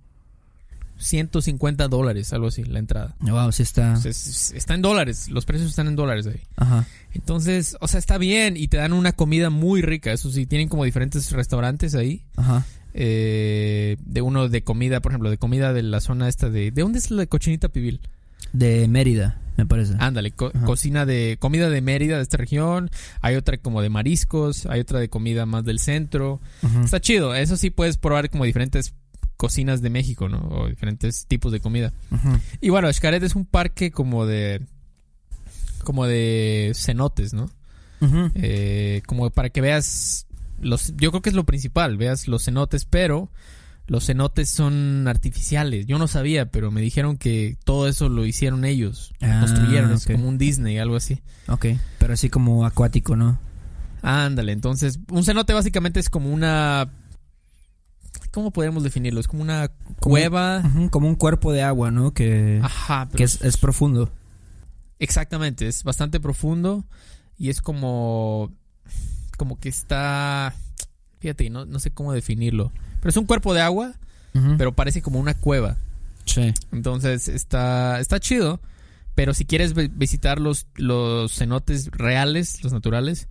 150 0.98 1.88
dólares, 1.88 2.32
algo 2.32 2.48
así, 2.48 2.64
la 2.64 2.78
entrada. 2.78 3.16
Wow, 3.20 3.52
sí 3.52 3.62
está... 3.62 3.94
O 3.94 3.96
sea, 3.96 4.10
está 4.10 4.74
en 4.74 4.82
dólares, 4.82 5.28
los 5.28 5.44
precios 5.44 5.70
están 5.70 5.86
en 5.86 5.96
dólares 5.96 6.26
ahí. 6.26 6.42
Ajá. 6.56 6.86
Entonces, 7.12 7.76
o 7.80 7.88
sea, 7.88 7.98
está 7.98 8.18
bien 8.18 8.56
y 8.56 8.68
te 8.68 8.76
dan 8.76 8.92
una 8.92 9.12
comida 9.12 9.48
muy 9.50 9.80
rica. 9.80 10.12
Eso 10.12 10.30
sí, 10.30 10.46
tienen 10.46 10.68
como 10.68 10.84
diferentes 10.84 11.30
restaurantes 11.32 11.94
ahí. 11.94 12.24
Ajá. 12.36 12.66
eh, 12.94 13.96
de 14.04 14.22
uno 14.22 14.48
de 14.48 14.62
comida, 14.64 15.00
por 15.00 15.12
ejemplo, 15.12 15.30
de 15.30 15.38
comida 15.38 15.72
de 15.72 15.82
la 15.82 16.00
zona 16.00 16.28
esta 16.28 16.50
de... 16.50 16.70
¿De 16.72 16.82
dónde 16.82 16.98
es 16.98 17.10
la 17.10 17.26
cochinita 17.26 17.68
pibil? 17.68 18.00
De 18.52 18.88
Mérida, 18.88 19.40
me 19.58 19.66
parece. 19.66 19.94
Ándale, 19.98 20.30
co- 20.30 20.50
Ajá. 20.54 20.64
cocina 20.64 21.04
de... 21.04 21.36
Comida 21.38 21.68
de 21.68 21.82
Mérida, 21.82 22.16
de 22.16 22.22
esta 22.22 22.38
región. 22.38 22.90
Hay 23.20 23.34
otra 23.36 23.58
como 23.58 23.82
de 23.82 23.90
mariscos. 23.90 24.64
Hay 24.64 24.80
otra 24.80 24.98
de 25.00 25.10
comida 25.10 25.44
más 25.44 25.64
del 25.64 25.80
centro. 25.80 26.40
Está 26.82 27.00
chido. 27.00 27.34
Eso 27.34 27.56
sí 27.58 27.68
puedes 27.68 27.98
probar 27.98 28.30
como 28.30 28.44
diferentes 28.44 28.94
cocinas 29.36 29.82
de 29.82 29.90
México, 29.90 30.28
¿no? 30.28 30.38
O 30.48 30.68
diferentes 30.68 31.26
tipos 31.26 31.52
de 31.52 31.60
comida. 31.60 31.92
Y 32.60 32.70
bueno, 32.70 32.90
Xcaret 32.90 33.22
es 33.22 33.34
un 33.34 33.44
parque 33.44 33.90
como 33.90 34.24
de... 34.24 34.64
Como 35.84 36.06
de 36.06 36.72
cenotes, 36.74 37.32
¿no? 37.34 37.50
Eh, 38.34 39.02
como 39.06 39.28
para 39.30 39.50
que 39.50 39.60
veas 39.60 40.26
los 40.60 40.94
yo 40.96 41.10
creo 41.10 41.20
que 41.22 41.30
es 41.30 41.34
lo 41.36 41.44
principal 41.44 41.96
veas 41.96 42.26
los 42.28 42.44
cenotes 42.44 42.84
pero 42.84 43.30
los 43.88 44.06
cenotes 44.06 44.48
son 44.50 45.08
artificiales. 45.08 45.86
Yo 45.86 45.98
no 45.98 46.06
sabía 46.08 46.50
pero 46.50 46.70
me 46.70 46.80
dijeron 46.80 47.16
que 47.18 47.56
todo 47.64 47.88
eso 47.88 48.08
lo 48.08 48.24
hicieron 48.24 48.64
ellos. 48.64 49.12
Lo 49.20 49.26
Ah, 49.28 49.40
construyeron 49.40 49.92
es 49.92 50.06
como 50.06 50.28
un 50.28 50.38
Disney 50.38 50.78
algo 50.78 50.94
así. 50.96 51.20
Ok, 51.48 51.66
pero 51.98 52.12
así 52.14 52.30
como 52.30 52.64
acuático, 52.64 53.16
¿no? 53.16 53.38
ándale 54.00 54.52
entonces 54.52 55.00
un 55.10 55.24
cenote 55.24 55.52
básicamente 55.54 55.98
es 55.98 56.08
como 56.08 56.32
una 56.32 56.88
cómo 58.30 58.52
podemos 58.52 58.84
definirlo 58.84 59.18
es 59.18 59.26
como 59.26 59.42
una 59.42 59.68
Como- 59.68 60.14
cueva. 60.14 60.62
Ujú, 60.64 60.90
Como 60.90 61.08
un 61.08 61.16
cuerpo 61.16 61.52
de 61.52 61.62
agua, 61.62 61.90
¿no? 61.90 62.12
Que, 62.12 62.60
ajá 62.62 63.08
que 63.14 63.24
es, 63.24 63.42
es 63.42 63.56
profundo. 63.56 64.12
exactamente 65.00 65.66
es 65.66 65.82
bastante 65.82 66.20
profundo 66.20 66.84
y 67.38 67.48
es 67.50 67.60
como 67.60 68.52
como 69.36 69.58
que 69.58 69.68
está 69.68 70.54
fíjate 71.20 71.50
no, 71.50 71.64
no 71.66 71.78
sé 71.80 71.90
cómo 71.90 72.12
definirlo 72.12 72.72
pero 73.00 73.10
es 73.10 73.16
un 73.16 73.26
cuerpo 73.26 73.54
de 73.54 73.60
agua 73.60 73.94
pero 74.56 74.72
parece 74.72 75.02
como 75.02 75.18
una 75.18 75.34
cueva. 75.34 75.76
Sí. 76.24 76.52
Entonces 76.70 77.26
está, 77.26 77.98
está 77.98 78.20
chido. 78.20 78.60
Pero 79.16 79.34
si 79.34 79.44
quieres 79.46 79.74
vi- 79.74 79.88
visitar 79.92 80.38
los, 80.38 80.66
los 80.76 81.32
cenotes 81.34 81.90
reales, 81.90 82.62
los 82.62 82.72
naturales, 82.72 83.26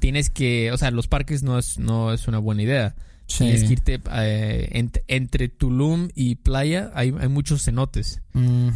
tienes 0.00 0.30
que, 0.30 0.72
o 0.72 0.76
sea, 0.76 0.90
los 0.90 1.06
parques 1.06 1.44
no 1.44 1.58
es, 1.60 1.78
no 1.78 2.12
es 2.12 2.26
una 2.26 2.38
buena 2.38 2.62
idea. 2.62 2.96
Sí. 3.28 3.44
Tienes 3.44 3.62
que 3.64 3.72
irte 3.74 4.00
eh, 4.14 4.68
ent- 4.72 5.02
entre 5.06 5.48
Tulum 5.48 6.08
y 6.16 6.34
playa, 6.36 6.90
hay, 6.94 7.14
hay 7.20 7.28
muchos 7.28 7.62
cenotes, 7.62 8.20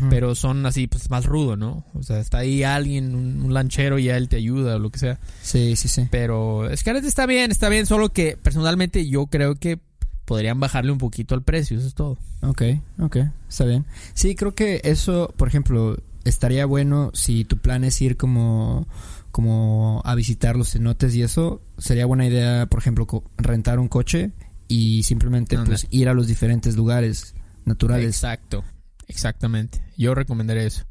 pero 0.09 0.37
son 0.37 0.65
así, 0.67 0.87
pues 0.87 1.11
más 1.11 1.25
rudo, 1.27 1.57
¿no? 1.57 1.85
O 1.95 2.03
sea, 2.05 2.21
está 2.21 2.39
ahí 2.39 2.63
alguien, 2.63 3.15
un, 3.17 3.43
un 3.43 3.55
lanchero 3.55 3.99
y 3.99 4.05
ya 4.05 4.17
él 4.17 4.29
te 4.29 4.37
ayuda 4.37 4.77
o 4.77 4.79
lo 4.79 4.91
que 4.91 5.01
sea. 5.01 5.19
Sí, 5.43 5.75
sí, 5.75 5.89
sí. 5.89 6.07
Pero 6.13 6.69
Xcaret 6.77 7.05
está 7.05 7.27
bien, 7.27 7.51
está 7.51 7.69
bien, 7.71 7.87
solo 7.87 8.11
que 8.11 8.37
personalmente 8.37 9.09
yo 9.09 9.27
creo 9.27 9.57
que 9.57 9.81
podrían 10.25 10.61
bajarle 10.61 10.93
un 10.93 10.99
poquito 10.99 11.35
al 11.35 11.43
precio, 11.43 11.79
eso 11.79 11.87
es 11.87 11.95
todo. 11.95 12.19
Ok, 12.43 12.63
ok, 12.99 13.17
está 13.49 13.65
bien. 13.65 13.85
Sí, 14.15 14.35
creo 14.35 14.55
que 14.55 14.81
eso, 14.85 15.33
por 15.37 15.49
ejemplo, 15.49 15.97
estaría 16.25 16.67
bueno 16.67 17.11
si 17.15 17.45
tu 17.45 17.59
plan 17.59 17.85
es 17.85 18.01
ir 18.01 18.17
como, 18.17 18.87
como 19.31 20.03
a 20.05 20.15
visitar 20.15 20.57
los 20.57 20.71
cenotes 20.71 21.15
y 21.15 21.23
eso, 21.23 21.63
sería 21.79 22.07
buena 22.07 22.27
idea, 22.27 22.67
por 22.67 22.81
ejemplo, 22.81 23.07
rentar 23.37 23.79
un 23.79 23.89
coche 23.89 24.31
y 24.69 25.03
simplemente 25.03 25.59
pues 25.59 25.87
ir 25.91 26.09
a 26.09 26.15
los 26.15 26.27
diferentes 26.27 26.77
lugares 26.77 27.35
naturales. 27.65 28.07
Exacto, 28.07 28.65
exactamente. 29.09 29.83
Yo 29.97 30.15
recomendaría 30.15 30.65
eso. 30.65 30.85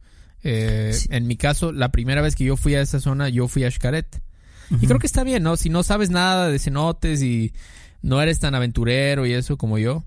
Eh, 0.44 0.96
en 1.10 1.28
mi 1.28 1.38
caso, 1.38 1.72
la 1.72 1.92
primera 1.92 2.22
vez 2.22 2.36
que 2.36 2.44
yo 2.44 2.58
fui 2.58 2.76
a 2.76 2.82
esa 2.82 3.00
zona, 3.00 3.30
yo 3.30 3.48
fui 3.48 3.64
a 3.64 3.72
Xcaret. 3.72 4.22
Y 4.80 4.88
creo 4.88 5.00
que 5.00 5.08
está 5.08 5.26
bien, 5.26 5.44
¿no? 5.44 5.58
Si 5.58 5.70
no 5.70 5.84
sabes 5.84 6.12
nada 6.12 6.48
de 6.48 6.58
cenotes 6.58 7.22
y 7.22 7.52
no 8.02 8.22
eres 8.22 8.40
tan 8.40 8.56
aventurero 8.56 9.26
y 9.26 9.34
eso 9.34 9.58
como 9.58 9.78
yo, 9.78 10.04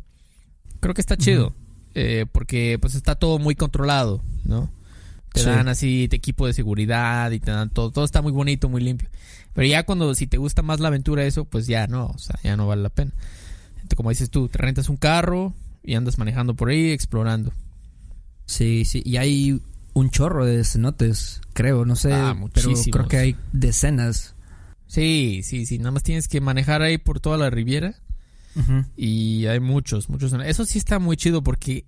creo 0.81 0.95
que 0.95 1.01
está 1.01 1.17
chido. 1.17 1.55
Eh, 1.95 2.27
porque 2.31 2.79
pues 2.81 2.97
está 2.97 3.15
todo 3.15 3.39
muy 3.39 3.55
controlado, 3.55 4.23
¿no? 4.45 4.71
Te 5.33 5.43
dan 5.43 5.67
así 5.67 6.07
te 6.09 6.17
equipo 6.17 6.47
de 6.47 6.53
seguridad 6.53 7.31
y 7.33 7.41
te 7.41 7.51
dan 7.51 7.71
todo. 7.71 7.91
Todo 7.91 8.05
está 8.05 8.23
muy 8.23 8.33
bonito, 8.33 8.69
muy 8.69 8.81
limpio. 8.81 9.09
Pero 9.53 9.67
ya 9.67 9.85
cuando, 9.85 10.15
si 10.15 10.27
te 10.27 10.37
gusta 10.37 10.63
más 10.63 10.81
la 10.81 10.89
aventura, 10.89 11.25
eso, 11.25 11.45
pues 11.45 11.67
ya 11.67 11.87
no, 11.87 12.07
o 12.07 12.19
sea, 12.19 12.39
ya 12.43 12.57
no 12.57 12.67
vale 12.67 12.83
la 12.83 12.89
pena. 12.89 13.13
Entonces, 13.75 13.97
como 13.97 14.11
dices 14.11 14.31
tú, 14.31 14.49
te 14.49 14.59
rentas 14.59 14.89
un 14.89 14.97
carro 14.97 15.53
y 15.83 15.95
andas 15.95 16.19
manejando 16.19 16.55
por 16.55 16.71
ahí, 16.71 16.91
explorando. 16.91 17.53
Sí, 18.47 18.85
sí, 18.85 19.03
y 19.05 19.17
hay 19.17 19.61
un 19.93 20.11
chorro 20.11 20.45
de 20.45 20.65
cenotes, 20.65 21.41
creo, 21.53 21.85
no 21.85 21.97
sé, 21.97 22.13
ah, 22.13 22.37
pero 22.53 22.73
creo 22.91 23.09
que 23.09 23.17
hay 23.17 23.37
decenas. 23.53 24.34
Sí, 24.95 25.41
sí, 25.43 25.67
sí, 25.67 25.79
nada 25.79 25.91
más 25.91 26.05
tienes 26.05 26.29
que 26.29 26.41
manejar 26.41 26.81
ahí 26.81 26.99
por 26.99 27.19
toda 27.19 27.37
la 27.37 27.51
riviera. 27.51 27.97
Y 28.97 29.47
hay 29.47 29.59
muchos, 29.59 30.09
muchos. 30.09 30.33
Eso 30.33 30.65
sí 30.65 30.79
está 30.79 31.01
muy 31.01 31.17
chido 31.17 31.43
porque 31.43 31.85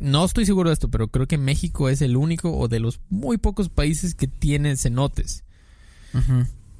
no 0.00 0.24
estoy 0.24 0.44
seguro 0.44 0.70
de 0.70 0.74
esto, 0.74 0.90
pero 0.90 1.06
creo 1.06 1.28
que 1.28 1.38
México 1.38 1.88
es 1.88 2.02
el 2.02 2.16
único 2.16 2.52
o 2.58 2.66
de 2.66 2.80
los 2.80 3.00
muy 3.10 3.38
pocos 3.38 3.68
países 3.68 4.16
que 4.16 4.26
tiene 4.26 4.76
cenotes. 4.76 5.44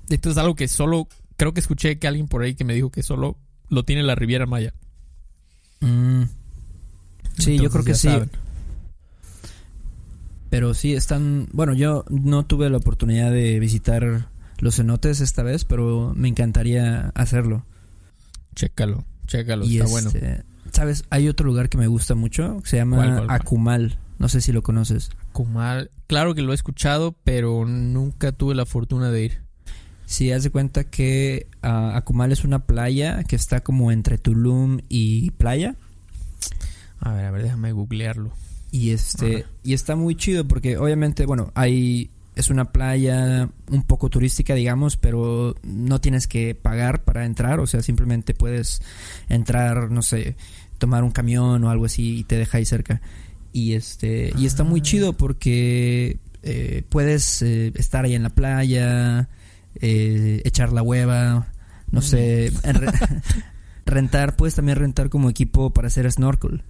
Esto 0.09 0.31
es 0.31 0.37
algo 0.37 0.57
que 0.57 0.67
solo, 0.67 1.07
creo 1.37 1.55
que 1.55 1.61
escuché 1.61 2.01
que 2.01 2.09
alguien 2.09 2.27
por 2.27 2.43
ahí 2.43 2.57
que 2.57 2.65
me 2.65 2.75
dijo 2.75 2.91
que 2.91 3.05
solo 3.05 3.39
lo 3.69 3.85
tiene 3.85 4.03
la 4.03 4.17
Riviera 4.17 4.47
Maya. 4.47 4.75
Mm. 5.79 6.25
Sí, 7.39 7.57
yo 7.57 7.71
creo 7.71 7.85
que 7.85 7.95
sí. 7.95 8.09
Pero 10.51 10.75
sí, 10.75 10.95
están... 10.95 11.49
Bueno, 11.53 11.73
yo 11.73 12.05
no 12.11 12.45
tuve 12.45 12.69
la 12.69 12.79
oportunidad 12.79 13.31
de 13.31 13.61
visitar 13.61 14.29
los 14.61 14.76
cenotes 14.76 15.21
esta 15.21 15.43
vez, 15.43 15.64
pero 15.64 16.12
me 16.14 16.29
encantaría 16.29 17.11
hacerlo. 17.14 17.64
Chécalo, 18.55 19.05
chécalo, 19.26 19.64
está 19.64 19.87
bueno. 19.87 20.11
Este, 20.12 20.45
¿Sabes? 20.73 21.05
Hay 21.11 21.29
otro 21.29 21.47
lugar 21.47 21.69
que 21.69 21.79
me 21.79 21.87
gusta 21.87 22.14
mucho, 22.14 22.59
que 22.62 22.71
se 22.71 22.76
llama 22.76 23.26
Akumal. 23.29 23.99
No 24.19 24.29
sé 24.29 24.40
si 24.40 24.52
lo 24.52 24.62
conoces. 24.62 25.11
Akumal, 25.31 25.90
claro 26.07 26.35
que 26.35 26.43
lo 26.43 26.52
he 26.52 26.55
escuchado, 26.55 27.17
pero 27.25 27.64
nunca 27.64 28.33
tuve 28.33 28.55
la 28.55 28.67
fortuna 28.67 29.11
de 29.11 29.25
ir. 29.25 29.43
Sí, 30.05 30.33
haz 30.33 30.43
de 30.43 30.50
cuenta 30.50 30.85
que 30.85 31.47
uh, 31.62 31.97
Akumal 31.97 32.33
es 32.33 32.45
una 32.45 32.67
playa 32.67 33.23
que 33.25 33.37
está 33.37 33.61
como 33.61 33.93
entre 33.93 34.19
Tulum 34.19 34.81
y 34.88 35.31
Playa. 35.33 35.76
A 36.99 37.12
ver, 37.14 37.25
a 37.25 37.31
ver, 37.31 37.43
déjame 37.45 37.73
googlearlo. 37.73 38.33
Y 38.73 38.90
este, 38.90 39.47
y 39.64 39.75
está 39.75 39.97
muy 39.97 40.14
chido 40.14 40.47
porque 40.47 40.76
obviamente, 40.76 41.26
bueno, 41.26 41.50
hay 41.55 42.11
es 42.37 42.51
una 42.51 42.73
playa 42.73 43.49
un 43.71 43.83
poco 43.83 44.09
turística, 44.09 44.55
digamos, 44.55 44.97
pero 44.97 45.55
no 45.63 46.01
tienes 46.01 46.27
que 46.27 46.55
pagar 46.55 47.05
para 47.05 47.25
entrar, 47.25 47.61
o 47.61 47.67
sea, 47.67 47.83
simplemente 47.83 48.35
puedes 48.35 48.83
entrar, 49.29 49.91
no 49.91 50.03
sé, 50.03 50.37
tomar 50.79 51.05
un 51.05 51.11
camión 51.11 51.63
o 51.65 51.71
algo 51.71 51.87
así 51.87 52.19
y 52.19 52.25
te 52.25 52.37
deja 52.37 52.59
ahí 52.59 52.65
cerca. 52.65 53.01
Y 53.53 53.75
este 53.75 54.33
y 54.37 54.47
está 54.47 54.63
muy 54.63 54.81
chido 54.81 55.13
porque 55.13 56.19
eh, 56.43 56.85
puedes 56.89 57.43
eh, 57.43 57.73
estar 57.75 58.05
ahí 58.05 58.15
en 58.15 58.23
la 58.23 58.31
playa, 58.31 59.29
eh, 59.75 60.41
echar 60.45 60.73
la 60.73 60.83
hueva, 60.83 61.49
no 61.91 62.01
sé, 62.01 62.53
rentar, 63.87 64.37
puedes 64.37 64.55
también 64.55 64.79
rentar 64.79 65.11
como 65.11 65.29
equipo 65.31 65.71
para 65.71 65.89
hacer 65.89 66.11
snorkel. 66.11 66.63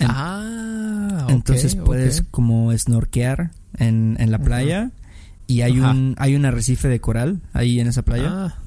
Ah, 0.00 1.26
entonces 1.28 1.76
puedes 1.76 2.22
como 2.30 2.76
snorkear 2.76 3.50
en, 3.78 4.16
en 4.18 4.30
la 4.30 4.38
playa 4.38 4.90
y 5.46 5.62
hay 5.62 5.80
un 5.80 6.14
hay 6.18 6.34
un 6.34 6.44
arrecife 6.44 6.88
de 6.88 7.00
coral 7.00 7.40
ahí 7.52 7.80
en 7.80 7.88
esa 7.88 8.02
playa. 8.02 8.30
Ah. 8.30 8.58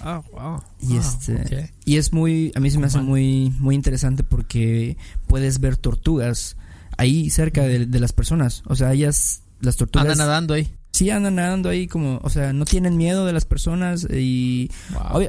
Ah, 0.00 0.22
wow. 0.32 0.62
Y 0.80 0.96
este 0.96 1.72
y 1.84 1.96
es 1.96 2.12
muy 2.12 2.52
a 2.54 2.60
mí 2.60 2.70
se 2.70 2.78
me 2.78 2.86
hace 2.86 3.00
muy 3.00 3.52
muy 3.58 3.74
interesante 3.74 4.24
porque 4.24 4.96
puedes 5.26 5.60
ver 5.60 5.76
tortugas 5.76 6.56
ahí 6.96 7.28
cerca 7.30 7.62
de, 7.62 7.86
de 7.86 8.00
las 8.00 8.12
personas, 8.12 8.62
o 8.66 8.76
sea, 8.76 8.92
ellas 8.92 9.42
las 9.60 9.76
tortugas 9.76 10.04
andan 10.04 10.18
nadando 10.18 10.54
ahí. 10.54 10.70
Sí, 10.92 11.10
andan 11.10 11.34
nadando 11.34 11.70
ahí 11.70 11.88
como, 11.88 12.20
o 12.22 12.30
sea, 12.30 12.52
no 12.52 12.64
tienen 12.64 12.96
miedo 12.96 13.26
de 13.26 13.32
las 13.32 13.44
personas 13.44 14.06
y 14.08 14.70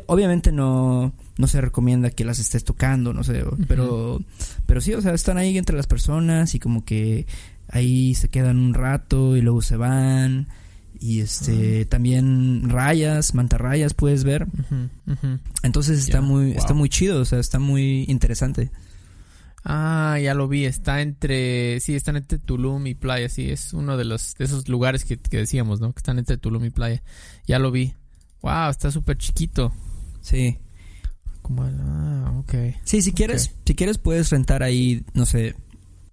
obviamente 0.06 0.52
no, 0.52 1.12
no 1.38 1.48
se 1.48 1.62
recomienda 1.62 2.12
que 2.12 2.26
las 2.26 2.40
estés 2.40 2.64
tocando, 2.64 3.14
no 3.14 3.24
sé, 3.24 3.44
pero, 3.68 4.22
pero 4.66 4.82
sí, 4.82 4.94
o 4.94 5.02
sea, 5.02 5.14
están 5.14 5.38
ahí 5.38 5.58
entre 5.58 5.76
las 5.76 5.88
personas 5.88 6.56
y 6.56 6.60
como 6.60 6.86
que 6.86 7.28
ahí 7.68 8.16
se 8.16 8.30
quedan 8.30 8.58
un 8.58 8.74
rato 8.74 9.36
y 9.36 9.42
luego 9.42 9.62
se 9.62 9.78
van 9.78 10.48
y 11.00 11.20
este 11.20 11.82
ah. 11.82 11.90
también 11.90 12.70
rayas, 12.70 13.34
mantarrayas 13.34 13.94
puedes 13.94 14.24
ver. 14.24 14.48
Entonces 15.64 16.00
está 16.00 16.22
muy 16.22 16.52
está 16.52 16.74
muy 16.74 16.90
chido, 16.90 17.22
o 17.22 17.26
sea, 17.26 17.40
está 17.40 17.60
muy 17.60 18.06
interesante. 18.08 18.72
Ah, 19.68 20.20
ya 20.22 20.36
lo 20.36 20.48
vi, 20.48 20.66
está 20.66 21.02
entre, 21.02 21.80
sí, 21.80 21.96
está 21.96 22.12
entre 22.12 22.38
Tulum 22.38 22.86
y 22.86 22.94
Playa, 22.94 23.28
sí, 23.30 23.50
es 23.50 23.74
uno 23.74 23.98
de 23.98 24.06
los, 24.06 24.36
de 24.36 24.46
esos 24.46 24.70
lugares 24.70 25.06
que, 25.06 25.18
decíamos, 25.18 25.82
¿no? 25.82 25.92
Que 25.92 25.98
están 25.98 26.20
entre 26.20 26.38
Tulum 26.38 26.66
y 26.66 26.70
Playa. 26.70 27.02
Ya 27.48 27.58
lo 27.58 27.72
vi. 27.72 27.96
Wow, 28.44 28.70
está 28.70 28.92
súper 28.92 29.18
chiquito. 29.18 29.74
Sí. 30.22 30.60
Como, 31.46 31.64
ah, 31.64 32.34
ok. 32.40 32.56
Sí, 32.84 33.04
si 33.04 33.14
quieres, 33.14 33.54
si 33.64 33.76
quieres 33.76 34.00
puedes 34.00 34.32
rentar 34.32 34.64
ahí, 34.64 35.06
no 35.14 35.28
sé, 35.28 35.56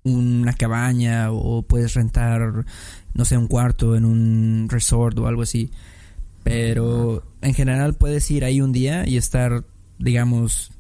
una 0.03 0.53
cabaña 0.53 1.33
o 1.33 1.63
puedes 1.63 1.95
rentar, 1.95 2.67
no 3.15 3.25
sé, 3.25 3.39
un 3.39 3.49
cuarto 3.49 3.97
en 3.97 4.05
un 4.05 4.69
resort 4.69 5.19
o 5.19 5.27
algo 5.27 5.41
así. 5.41 5.71
Pero 6.43 7.25
en 7.41 7.55
general 7.55 7.95
puedes 7.95 8.31
ir 8.31 8.45
ahí 8.45 8.61
un 8.61 8.73
día 8.73 9.09
y 9.09 9.17
estar, 9.17 9.65
digamos, 9.99 10.71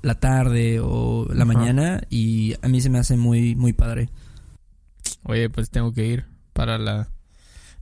la 0.00 0.14
tarde 0.14 0.80
o 0.80 1.28
la 1.30 1.44
mañana 1.44 2.00
y 2.08 2.54
a 2.62 2.68
mí 2.68 2.80
se 2.80 2.88
me 2.88 2.98
hace 2.98 3.18
muy, 3.18 3.56
muy 3.56 3.74
padre. 3.74 4.08
Oye, 5.24 5.50
pues 5.50 5.68
tengo 5.68 5.92
que 5.92 6.06
ir 6.06 6.24
para 6.54 6.78
la, 6.78 7.10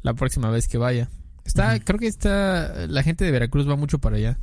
la 0.03 0.15
próxima 0.15 0.51
vez 0.51 0.67
que 0.67 0.79
vaya. 0.79 1.09
Está, 1.45 1.79
creo 1.79 2.01
que 2.01 2.09
está, 2.09 2.89
la 2.89 3.05
gente 3.05 3.25
de 3.25 3.31
Veracruz 3.31 3.69
va 3.69 3.77
mucho 3.77 4.01
para 4.01 4.17
allá. 4.17 4.41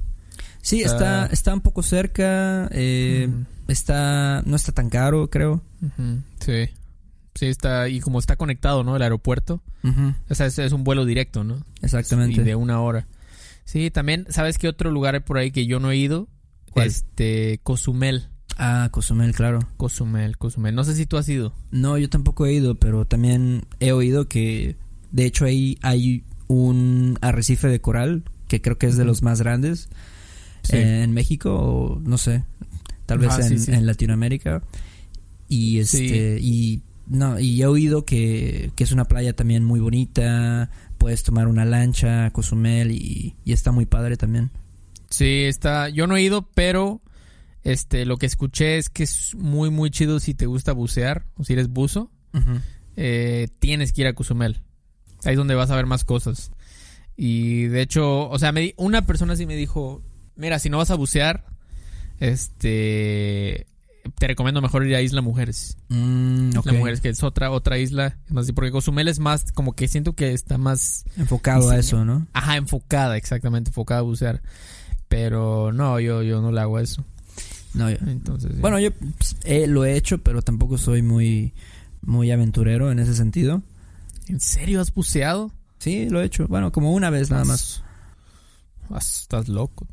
Sí, 0.63 0.81
está, 0.81 1.25
está 1.25 1.53
un 1.53 1.59
poco 1.59 1.83
cerca, 1.83 2.69
eh, 2.71 3.29
está, 3.67 4.41
no 4.45 4.55
está 4.55 4.71
tan 4.71 4.89
caro, 4.89 5.29
creo. 5.29 5.61
Sí, 6.39 6.69
sí 7.35 7.45
está, 7.47 7.89
y 7.89 7.99
como 7.99 8.17
está 8.17 8.37
conectado, 8.37 8.85
¿no? 8.85 8.95
El 8.95 9.01
aeropuerto, 9.01 9.61
o 10.29 10.35
sea, 10.35 10.45
es, 10.45 10.57
es, 10.59 10.71
un 10.71 10.85
vuelo 10.85 11.05
directo, 11.05 11.43
¿no? 11.43 11.65
Exactamente. 11.81 12.39
Y 12.39 12.43
de 12.45 12.55
una 12.55 12.79
hora. 12.79 13.07
Sí, 13.65 13.91
también, 13.91 14.25
¿sabes 14.29 14.57
qué 14.57 14.69
otro 14.69 14.89
lugar 14.89 15.15
hay 15.15 15.19
por 15.19 15.37
ahí 15.37 15.51
que 15.51 15.65
yo 15.65 15.81
no 15.81 15.91
he 15.91 15.97
ido? 15.97 16.29
Este, 16.75 17.59
Cozumel. 17.63 18.29
Ah, 18.57 18.87
Cozumel, 18.89 19.35
claro. 19.35 19.59
Cozumel, 19.75 20.37
Cozumel. 20.37 20.75
No 20.75 20.85
sé 20.85 20.95
si 20.95 21.05
tú 21.05 21.17
has 21.17 21.27
ido. 21.27 21.53
No, 21.71 21.97
yo 21.97 22.09
tampoco 22.09 22.45
he 22.45 22.53
ido, 22.53 22.75
pero 22.75 23.03
también 23.03 23.65
he 23.81 23.91
oído 23.91 24.29
que, 24.29 24.77
de 25.11 25.25
hecho, 25.25 25.43
ahí 25.43 25.77
hay 25.81 26.23
un 26.47 27.17
arrecife 27.19 27.67
de 27.67 27.81
coral 27.81 28.23
que 28.47 28.61
creo 28.61 28.77
que 28.77 28.87
es 28.87 28.95
de 28.95 29.03
los 29.03 29.23
más 29.23 29.41
grandes 29.41 29.89
en 30.69 31.11
México 31.11 31.53
o 31.53 31.99
no 31.99 32.17
sé, 32.17 32.43
tal 33.05 33.19
vez 33.19 33.37
en, 33.39 33.75
en, 33.75 33.85
Latinoamérica. 33.85 34.61
Y 35.49 35.79
este 35.79 36.39
y 36.41 36.81
no 37.07 37.39
y 37.39 37.61
he 37.61 37.65
oído 37.67 38.05
que, 38.05 38.71
que, 38.75 38.83
es 38.83 38.91
una 38.91 39.05
playa 39.05 39.33
también 39.33 39.63
muy 39.65 39.79
bonita. 39.79 40.69
Puedes 40.97 41.23
tomar 41.23 41.47
una 41.47 41.65
lancha, 41.65 42.31
Cozumel 42.31 42.91
y, 42.91 43.35
y 43.43 43.53
está 43.53 43.71
muy 43.71 43.85
padre 43.85 44.17
también. 44.17 44.51
Sí, 45.09 45.43
está. 45.43 45.89
Yo 45.89 46.07
no 46.07 46.15
he 46.15 46.21
ido, 46.21 46.49
pero 46.55 47.01
este, 47.63 48.05
lo 48.05 48.17
que 48.17 48.25
escuché 48.25 48.77
es 48.77 48.89
que 48.89 49.03
es 49.03 49.35
muy, 49.35 49.69
muy 49.69 49.89
chido 49.89 50.19
si 50.19 50.33
te 50.33 50.45
gusta 50.45 50.73
bucear 50.73 51.25
o 51.37 51.43
si 51.43 51.53
eres 51.53 51.69
buzo. 51.69 52.11
Eh, 52.95 53.47
tienes 53.59 53.93
que 53.93 54.01
ir 54.01 54.07
a 54.07 54.13
Cozumel. 54.13 54.61
Ahí 55.23 55.33
es 55.33 55.37
donde 55.37 55.55
vas 55.55 55.71
a 55.71 55.75
ver 55.75 55.85
más 55.85 56.03
cosas. 56.03 56.51
Y 57.15 57.65
de 57.67 57.81
hecho, 57.81 58.29
o 58.29 58.39
sea, 58.39 58.51
me, 58.51 58.73
una 58.77 59.05
persona 59.05 59.35
sí 59.35 59.45
me 59.45 59.55
dijo, 59.55 60.01
mira, 60.35 60.59
si 60.59 60.69
no 60.69 60.77
vas 60.77 60.91
a 60.91 60.95
bucear, 60.95 61.45
este, 62.19 63.67
te 64.17 64.27
recomiendo 64.27 64.61
mejor 64.61 64.85
ir 64.87 64.95
a 64.95 65.01
Isla 65.01 65.21
Mujeres. 65.21 65.77
Mm, 65.89 66.49
Isla 66.57 66.73
Mujeres, 66.73 67.01
que 67.01 67.09
es 67.09 67.23
otra, 67.23 67.51
otra 67.51 67.77
isla. 67.77 68.17
Más, 68.29 68.51
porque 68.51 68.71
Cozumel 68.71 69.07
es 69.07 69.19
más, 69.19 69.51
como 69.51 69.73
que 69.73 69.87
siento 69.87 70.13
que 70.13 70.33
está 70.33 70.57
más... 70.57 71.05
Enfocado 71.17 71.69
a 71.69 71.77
eso, 71.77 72.03
¿no? 72.05 72.27
Ajá, 72.33 72.57
enfocada, 72.57 73.17
exactamente, 73.17 73.69
enfocada 73.69 73.99
a 73.99 74.03
bucear. 74.03 74.41
Pero 75.07 75.71
no, 75.71 75.99
yo, 75.99 76.23
yo 76.23 76.41
no 76.41 76.51
le 76.51 76.59
hago 76.61 76.79
eso. 76.79 77.05
No, 77.73 77.89
yo- 77.89 77.97
Entonces. 78.07 78.59
Bueno, 78.59 78.79
yo 78.79 78.91
pues, 78.91 79.35
eh, 79.43 79.67
lo 79.67 79.85
he 79.85 79.95
hecho, 79.95 80.17
pero 80.19 80.41
tampoco 80.41 80.77
soy 80.77 81.01
muy, 81.01 81.53
muy 82.01 82.31
aventurero 82.31 82.91
en 82.91 82.99
ese 82.99 83.15
sentido. 83.15 83.61
¿en 84.27 84.39
serio 84.39 84.79
has 84.79 84.93
buceado? 84.93 85.51
Sí, 85.79 86.07
lo 86.09 86.21
he 86.21 86.25
hecho. 86.25 86.47
Bueno, 86.47 86.71
como 86.71 86.93
una 86.93 87.09
vez 87.09 87.29
nada 87.29 87.43
más. 87.43 87.83
Estás 88.97 89.49
loco. 89.49 89.85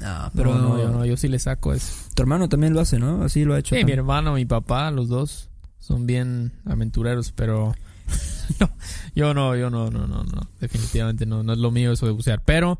No, 0.00 0.30
Pero 0.34 0.54
no, 0.54 0.78
yo 0.78 0.90
no, 0.90 1.04
yo 1.04 1.16
sí 1.16 1.28
le 1.28 1.38
saco 1.38 1.72
eso. 1.74 1.92
tu 2.14 2.22
hermano 2.22 2.48
también 2.48 2.72
lo 2.72 2.80
hace, 2.80 2.98
¿no? 2.98 3.22
Así 3.22 3.44
lo 3.44 3.54
ha 3.54 3.58
hecho. 3.58 3.74
Sí, 3.76 3.84
mi 3.84 3.92
hermano, 3.92 4.34
mi 4.34 4.46
papá, 4.46 4.90
los 4.90 5.08
dos 5.08 5.50
son 5.78 6.06
bien 6.06 6.52
aventureros, 6.64 7.32
pero 7.32 7.74
no, 8.60 8.70
yo 9.14 9.34
no, 9.34 9.56
yo 9.56 9.70
no, 9.70 9.90
no, 9.90 10.06
no, 10.06 10.24
no, 10.24 10.50
definitivamente 10.60 11.26
no, 11.26 11.42
no 11.42 11.52
es 11.52 11.58
lo 11.58 11.70
mío 11.70 11.92
eso 11.92 12.06
de 12.06 12.12
bucear. 12.12 12.42
Pero 12.44 12.78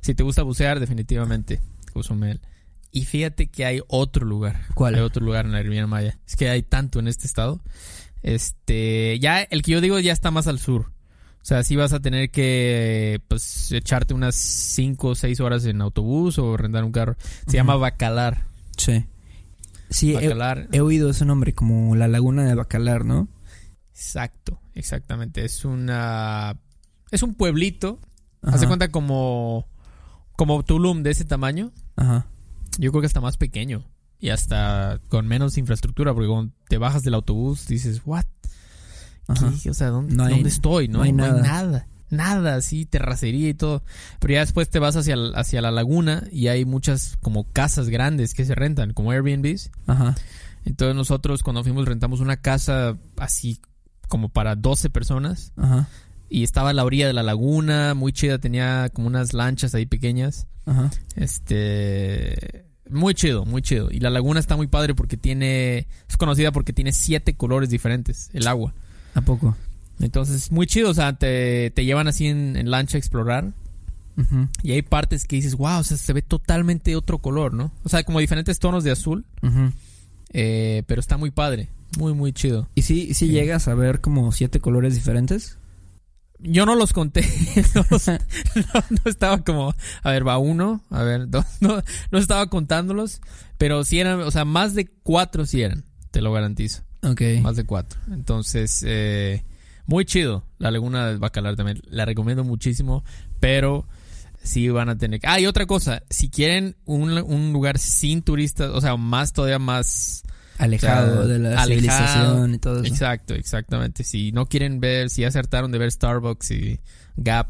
si 0.00 0.14
te 0.14 0.22
gusta 0.22 0.42
bucear, 0.42 0.80
definitivamente, 0.80 1.60
Cozumel. 1.92 2.40
Y 2.90 3.06
fíjate 3.06 3.48
que 3.48 3.64
hay 3.64 3.80
otro 3.88 4.26
lugar. 4.26 4.66
¿Cuál? 4.74 4.96
Hay 4.96 5.00
otro 5.00 5.24
lugar 5.24 5.46
en 5.46 5.52
la 5.52 5.62
Riviera 5.62 5.86
Maya. 5.86 6.18
Es 6.26 6.36
que 6.36 6.50
hay 6.50 6.62
tanto 6.62 6.98
en 6.98 7.08
este 7.08 7.26
estado. 7.26 7.62
Este, 8.22 9.18
ya 9.18 9.40
el 9.42 9.62
que 9.62 9.72
yo 9.72 9.80
digo 9.80 9.98
ya 9.98 10.12
está 10.12 10.30
más 10.30 10.46
al 10.46 10.58
sur. 10.58 10.92
O 11.42 11.44
sea, 11.44 11.64
sí 11.64 11.74
vas 11.74 11.92
a 11.92 11.98
tener 11.98 12.30
que 12.30 13.20
pues 13.26 13.72
echarte 13.72 14.14
unas 14.14 14.36
5 14.36 15.08
o 15.08 15.14
6 15.16 15.40
horas 15.40 15.64
en 15.64 15.80
autobús 15.80 16.38
o 16.38 16.56
rentar 16.56 16.84
un 16.84 16.92
carro. 16.92 17.16
Se 17.48 17.56
llama 17.56 17.74
Bacalar. 17.74 18.46
Sí. 18.76 19.06
Sí, 19.90 20.12
he, 20.12 20.14
Bacalar. 20.14 20.68
he 20.70 20.80
oído 20.80 21.10
ese 21.10 21.24
nombre, 21.24 21.52
como 21.52 21.96
la 21.96 22.06
laguna 22.06 22.44
de 22.44 22.54
Bacalar, 22.54 23.04
¿no? 23.04 23.26
Exacto, 23.90 24.60
exactamente. 24.74 25.44
Es 25.44 25.64
una. 25.64 26.56
Es 27.10 27.24
un 27.24 27.34
pueblito. 27.34 27.98
Ajá. 28.42 28.56
Hace 28.56 28.68
cuenta 28.68 28.92
como. 28.92 29.66
Como 30.36 30.62
Tulum 30.64 31.02
de 31.02 31.10
ese 31.10 31.24
tamaño. 31.24 31.72
Ajá. 31.96 32.26
Yo 32.78 32.90
creo 32.92 33.00
que 33.00 33.06
hasta 33.06 33.20
más 33.20 33.36
pequeño. 33.36 33.84
Y 34.20 34.30
hasta 34.30 35.00
con 35.08 35.26
menos 35.26 35.58
infraestructura. 35.58 36.14
Porque 36.14 36.28
cuando 36.28 36.52
te 36.68 36.78
bajas 36.78 37.02
del 37.02 37.14
autobús 37.14 37.66
dices, 37.66 38.02
¿what? 38.04 38.24
O 39.70 39.74
sea, 39.74 39.88
¿dónde, 39.88 40.14
No 40.14 40.24
hay- 40.24 40.34
dónde 40.34 40.48
estoy? 40.48 40.88
No, 40.88 40.98
no 40.98 41.04
hay 41.04 41.12
nada. 41.12 41.42
nada. 41.42 41.86
Nada, 42.10 42.56
así, 42.56 42.84
terracería 42.84 43.48
y 43.48 43.54
todo. 43.54 43.82
Pero 44.20 44.34
ya 44.34 44.40
después 44.40 44.68
te 44.68 44.78
vas 44.78 44.96
hacia, 44.96 45.16
hacia 45.34 45.62
la 45.62 45.70
laguna 45.70 46.24
y 46.30 46.48
hay 46.48 46.64
muchas 46.66 47.16
como 47.22 47.44
casas 47.52 47.88
grandes 47.88 48.34
que 48.34 48.44
se 48.44 48.54
rentan, 48.54 48.92
como 48.92 49.12
Airbnbs. 49.12 49.70
Ajá. 49.86 50.14
Entonces 50.66 50.94
nosotros 50.94 51.42
cuando 51.42 51.62
fuimos 51.64 51.86
rentamos 51.86 52.20
una 52.20 52.36
casa 52.36 52.98
así 53.16 53.60
como 54.08 54.28
para 54.28 54.56
12 54.56 54.90
personas. 54.90 55.52
Ajá. 55.56 55.88
y 56.28 56.44
estaba 56.44 56.70
a 56.70 56.72
la 56.72 56.84
orilla 56.84 57.06
de 57.06 57.12
la 57.12 57.22
laguna, 57.22 57.92
muy 57.94 58.12
chida, 58.12 58.38
tenía 58.38 58.88
como 58.92 59.06
unas 59.06 59.32
lanchas 59.34 59.74
ahí 59.74 59.84
pequeñas. 59.86 60.46
Ajá. 60.66 60.90
Este, 61.14 62.64
muy 62.90 63.14
chido, 63.14 63.44
muy 63.44 63.62
chido. 63.62 63.90
Y 63.90 64.00
la 64.00 64.10
laguna 64.10 64.40
está 64.40 64.56
muy 64.56 64.66
padre 64.66 64.94
porque 64.94 65.16
tiene, 65.16 65.86
es 66.08 66.16
conocida 66.16 66.52
porque 66.52 66.72
tiene 66.72 66.92
siete 66.92 67.34
colores 67.36 67.70
diferentes, 67.70 68.30
el 68.32 68.46
agua. 68.46 68.74
¿A 69.14 69.20
poco? 69.20 69.56
Entonces, 70.00 70.50
muy 70.50 70.66
chido, 70.66 70.90
o 70.90 70.94
sea, 70.94 71.12
te, 71.14 71.70
te 71.70 71.84
llevan 71.84 72.08
así 72.08 72.26
en, 72.26 72.56
en 72.56 72.70
lancha 72.70 72.96
a 72.96 73.00
explorar. 73.00 73.52
Y 74.62 74.72
hay 74.72 74.82
partes 74.82 75.24
que 75.26 75.36
dices, 75.36 75.54
wow, 75.56 75.78
o 75.80 75.84
sea, 75.84 75.96
se 75.96 76.12
ve 76.12 76.20
totalmente 76.22 76.94
otro 76.96 77.18
color, 77.18 77.54
¿no? 77.54 77.72
O 77.82 77.88
sea, 77.88 78.02
como 78.04 78.20
diferentes 78.20 78.58
tonos 78.58 78.84
de 78.84 78.90
azul, 78.90 79.24
eh, 80.32 80.82
pero 80.86 81.00
está 81.00 81.16
muy 81.16 81.30
padre, 81.30 81.68
muy, 81.98 82.12
muy 82.14 82.32
chido. 82.32 82.68
¿Y 82.74 82.82
si, 82.82 83.08
si 83.14 83.26
Sí. 83.26 83.28
llegas 83.28 83.68
a 83.68 83.74
ver 83.74 84.00
como 84.00 84.30
siete 84.32 84.60
colores 84.60 84.94
diferentes? 84.94 85.58
Yo 86.40 86.66
no 86.66 86.74
los 86.74 86.92
conté. 86.92 87.22
no, 87.74 87.84
los- 87.90 88.08
no- 88.08 88.14
no 88.90 89.10
estaba 89.10 89.38
como, 89.44 89.74
a 90.02 90.10
ver, 90.10 90.26
va 90.26 90.38
uno, 90.38 90.82
a 90.90 91.02
ver, 91.04 91.28
dos. 91.30 91.46
No, 91.60 91.82
no 92.10 92.18
estaba 92.18 92.46
contándolos. 92.48 93.20
Pero 93.58 93.84
sí 93.84 93.98
eran, 94.00 94.20
o 94.20 94.30
sea, 94.30 94.44
más 94.44 94.74
de 94.74 94.86
cuatro 95.02 95.46
sí 95.46 95.62
eran. 95.62 95.84
Te 96.10 96.20
lo 96.20 96.32
garantizo. 96.32 96.82
Ok. 97.02 97.20
Más 97.42 97.56
de 97.56 97.64
cuatro. 97.64 97.98
Entonces, 98.12 98.84
eh, 98.86 99.44
muy 99.86 100.04
chido. 100.04 100.44
La 100.58 100.70
Laguna 100.70 101.06
del 101.08 101.18
Bacalar 101.18 101.56
también. 101.56 101.80
La 101.88 102.04
recomiendo 102.04 102.44
muchísimo. 102.44 103.04
Pero 103.40 103.86
sí 104.42 104.68
van 104.68 104.88
a 104.88 104.96
tener. 104.96 105.20
Ah, 105.24 105.40
y 105.40 105.46
otra 105.46 105.66
cosa. 105.66 106.02
Si 106.10 106.30
quieren 106.30 106.76
un, 106.84 107.10
un 107.18 107.52
lugar 107.52 107.78
sin 107.78 108.22
turistas, 108.22 108.70
o 108.70 108.80
sea, 108.80 108.96
más 108.96 109.32
todavía 109.32 109.58
más. 109.58 110.22
Alejado 110.58 111.12
O 111.22 111.24
sea, 111.24 111.26
de 111.32 111.38
la 111.40 111.48
alejado. 111.62 111.68
civilización 111.68 112.54
y 112.54 112.58
todo 112.58 112.82
eso. 112.82 112.86
Exacto, 112.92 113.34
exactamente. 113.34 114.04
Si 114.04 114.30
no 114.32 114.46
quieren 114.46 114.78
ver, 114.80 115.10
si 115.10 115.24
hartaron 115.24 115.72
de 115.72 115.78
ver 115.78 115.90
Starbucks 115.90 116.50
y 116.52 116.78
Gap, 117.16 117.48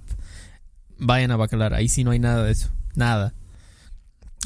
vayan 0.98 1.30
a 1.30 1.36
Bacalar. 1.36 1.74
Ahí 1.74 1.88
sí 1.88 2.04
no 2.04 2.12
hay 2.12 2.18
nada 2.20 2.44
de 2.44 2.52
eso. 2.52 2.70
Nada. 2.94 3.34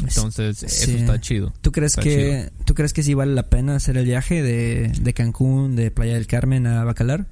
Entonces, 0.03 0.59
Sí. 0.59 0.67
eso 0.67 0.99
está 0.99 1.21
chido. 1.21 1.53
¿Tú 1.63 1.73
crees 1.73 1.93
Está 1.93 2.03
que 2.03 2.51
tú 2.65 2.75
crees 2.75 2.93
que 2.93 3.03
sí 3.03 3.15
vale 3.15 3.35
la 3.35 3.49
pena 3.49 3.77
hacer 3.77 3.97
el 3.97 4.05
viaje 4.05 4.43
de, 4.43 4.89
de 5.01 5.15
Cancún, 5.15 5.75
de 5.77 5.91
Playa 5.91 6.15
del 6.15 6.27
Carmen 6.27 6.67
a 6.67 6.85
Bacalar? 6.85 7.27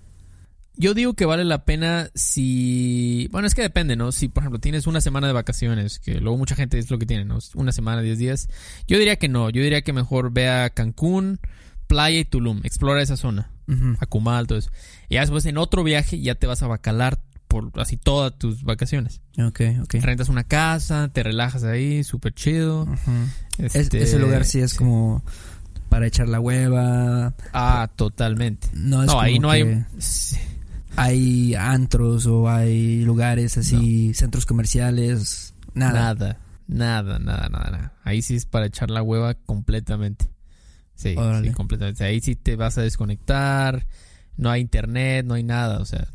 Yo 0.77 0.93
digo 0.95 1.15
que 1.15 1.25
vale 1.25 1.45
la 1.45 1.65
pena 1.65 2.11
si... 2.17 3.29
Bueno, 3.31 3.47
es 3.47 3.55
que 3.55 3.63
depende, 3.63 3.95
¿no? 3.95 4.11
Si, 4.11 4.27
por 4.29 4.43
ejemplo, 4.43 4.59
tienes 4.59 4.87
una 4.89 5.01
semana 5.01 5.29
de 5.29 5.33
vacaciones, 5.33 6.01
que 6.01 6.15
luego 6.21 6.37
mucha 6.37 6.57
gente 6.57 6.79
es 6.79 6.91
lo 6.91 6.99
que 6.99 7.07
tiene, 7.07 7.25
¿no? 7.25 7.39
Una 7.55 7.71
semana, 7.71 8.03
10 8.03 8.19
días. 8.19 8.49
Yo 8.89 8.99
diría 8.99 9.17
que 9.17 9.29
no. 9.29 9.51
Yo 9.51 9.63
diría 9.63 9.83
que 9.83 9.93
mejor 9.93 10.33
vea 10.33 10.71
Cancún, 10.71 11.39
Playa 11.87 12.19
y 12.19 12.25
Tulum. 12.25 12.61
Explora 12.65 13.03
esa 13.03 13.17
zona. 13.17 13.51
Ujú. 13.69 13.97
Acumal, 14.01 14.47
todo 14.49 14.59
eso. 14.59 14.71
Y 15.09 15.15
ya 15.15 15.21
después 15.21 15.47
en 15.47 15.59
otro 15.59 15.85
viaje 15.85 16.21
ya 16.21 16.35
te 16.35 16.47
vas 16.49 16.63
a 16.63 16.67
Bacalar 16.67 17.21
por 17.55 17.81
así 17.81 17.97
todas 17.97 18.37
tus 18.37 18.65
vacaciones. 18.65 19.21
Ok, 19.39 19.61
ok. 19.83 19.95
Rentas 20.01 20.29
una 20.29 20.43
casa, 20.43 21.09
te 21.13 21.23
relajas 21.23 21.63
ahí, 21.63 22.03
súper 22.03 22.35
chido. 22.35 22.89
Este, 23.59 24.03
ese 24.03 24.19
lugar 24.19 24.45
sí 24.45 24.59
es 24.59 24.75
como 24.75 25.23
para 25.89 26.09
echar 26.09 26.29
la 26.29 26.41
hueva. 26.41 27.33
Ah, 27.53 27.89
totalmente. 27.95 28.67
No 28.73 29.03
es 29.03 29.07
No, 29.07 29.21
ahí 29.21 29.39
no 29.39 29.51
hay... 29.51 29.85
hay 30.97 31.55
antros 31.55 32.27
o 32.27 32.49
hay 32.49 33.05
lugares 33.05 33.57
así, 33.57 34.13
centros 34.15 34.47
comerciales, 34.47 35.55
nada. 35.75 36.15
Nada, 36.15 36.41
nada, 36.67 37.19
nada, 37.21 37.49
nada, 37.49 37.71
nada. 37.71 37.93
Ahí 38.03 38.23
sí 38.23 38.35
es 38.35 38.47
para 38.47 38.67
echar 38.67 38.91
la 38.91 39.03
hueva 39.03 39.35
completamente. 39.35 40.27
Sí, 40.97 41.15
sí, 41.43 41.51
completamente. 41.53 42.03
Ahí 42.03 42.21
sí 42.21 42.35
te 42.35 42.57
vas 42.57 42.79
a 42.79 42.83
desconectar, 42.83 43.87
no 44.37 44.51
hay 44.51 44.61
internet, 44.61 45.25
no 45.25 45.35
hay 45.35 45.45
nada, 45.45 45.79
o 45.79 45.85
sea, 45.85 46.09